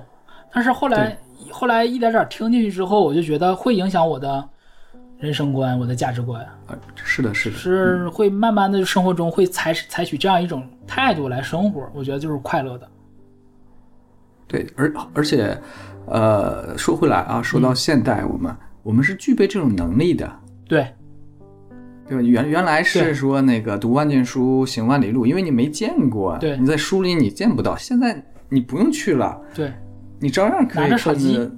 [0.54, 1.18] 但是后来
[1.52, 4.48] 后来一点点听进去之后，我就觉得会影响我的
[5.20, 6.42] 人生观、我的价值观。
[6.68, 12.88] 啊，是的，是的，是会慢慢的生活中会采采取这样一种态度来生活，我觉得就是快乐的。
[14.48, 15.58] 对，而而且，
[16.06, 20.32] 呃，说回来啊，说嗯到现代，我们、我们是具备这种能力的，
[20.68, 20.88] 对。
[22.08, 22.24] 对吧？
[22.24, 26.58] 原原来是说那个读万卷书，行万里路，因为你没见过，对。
[26.58, 29.74] 你在书里你见不到，现在你不用去了，对。
[30.18, 31.36] 你照样可以拿着手机。
[31.36, 31.52] 看着，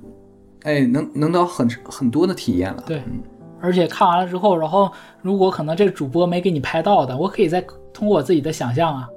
[0.64, 2.84] 哎，能能到很很多的体验了。
[2.88, 2.98] 对。
[3.06, 3.22] 嗯，
[3.62, 4.92] 而且看完了之后，然后
[5.22, 7.64] 如果可能这个主播没给你拍到的，我可以再
[7.94, 9.10] 通过我自己的想象啊，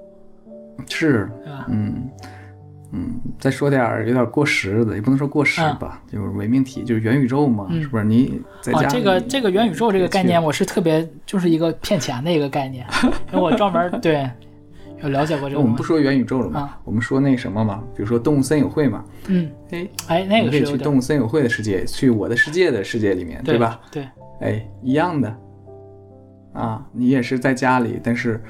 [0.89, 1.67] 是，对吧？
[1.69, 2.09] 嗯
[2.95, 8.05] 嗯，再说点儿有点过时的，也不能说过时吧，就是伪命题，就是元宇宙嘛，嗯是不是？
[8.05, 12.87] 你在家啊，这个这个元宇宙这个概念，我是特别就是一个骗钱的一个概念，
[13.33, 14.29] 因为我专门对
[15.03, 15.61] 有了解过这个。
[15.63, 23.81] 我们不说元宇宙了嘛，啊我们说那什么嘛，比如说动物森友会嘛，嗯，哎，哎，那你可以个是去动物森友会的世界，去我的世界的世界里面，对吧？？
[23.91, 24.07] 对，
[24.43, 25.35] 哎，一样的
[26.53, 28.43] 啊，你也是在家里，但是，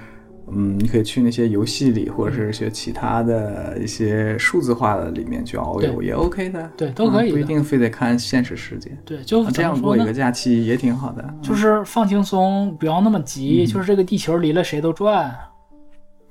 [0.50, 10.12] 嗯，你可以去那些游戏里，或者是学其他的一些数字化的里面去遨游，也 OK 的，对都可以不一定非得看现实世界，对，就啊这样过一个？
[10.12, 11.34] 假期也挺好的。
[11.40, 13.64] 就是放轻松，不要那么急。
[13.66, 15.30] 就是这个地球离了谁都转，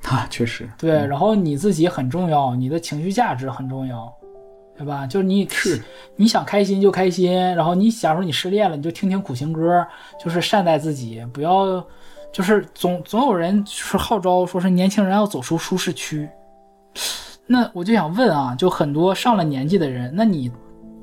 [0.04, 0.92] 啊，确实，对。
[0.92, 4.14] 然后你自己很重要，你的情绪价值很重要，
[4.82, 5.06] 对吧？
[5.06, 5.80] 就是你是
[6.16, 9.86] 你想开心就开心，然后你假如你失恋了，你就听听苦情歌，
[10.20, 11.86] 就是善待自己，不要
[12.32, 16.28] 就是总总有人是号召说是年轻人要走出舒适区。
[17.46, 20.52] 那我就想问啊，就很多上了年纪的人，那你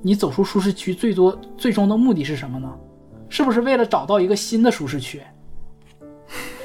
[0.02, 2.68] 你走出舒适区，最多最终的目的是什么呢？
[3.28, 5.22] 是不是为了找到一个新的舒适区？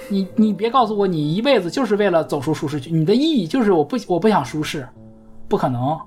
[0.09, 4.87] 你你别告诉我你一辈子就是为了走出舒适区，你的意义就是我不我不想舒适，
[5.47, 5.99] 不可能，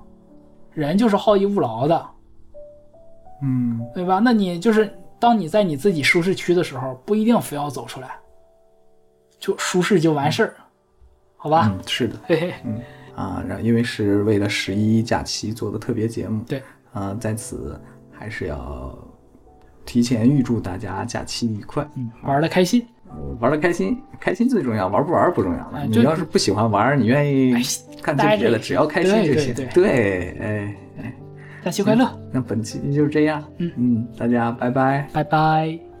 [0.77, 2.07] 人就是好逸恶劳的，
[3.41, 4.19] 嗯，对吧？
[4.23, 8.11] 那你就是当你在你自己舒适区的时候，不一定非要走出来，
[9.39, 10.53] 就舒适就完事儿，
[11.35, 11.73] 好吧？
[11.73, 12.53] 嗯，是的，嘿嘿，
[13.15, 16.61] 啊，然后因为是为了十一假期做的特别节目，对，
[16.93, 17.81] 啊，在此
[18.11, 18.95] 还是要
[19.83, 22.87] 提前预祝大家假期愉快，嗯，玩的开心，
[23.39, 25.71] 玩的开心，开心最重要，玩不玩不重要了。
[25.75, 27.61] 哎你要是不喜欢玩，你愿意哎
[28.01, 29.53] 干这别的，待着也只要开心就行。
[29.73, 31.13] 对哎哎，
[31.63, 33.43] 感谢快乐，那本期就是这样。
[33.57, 35.07] 嗯嗯，大家拜拜。
[35.13, 35.96] 拜拜。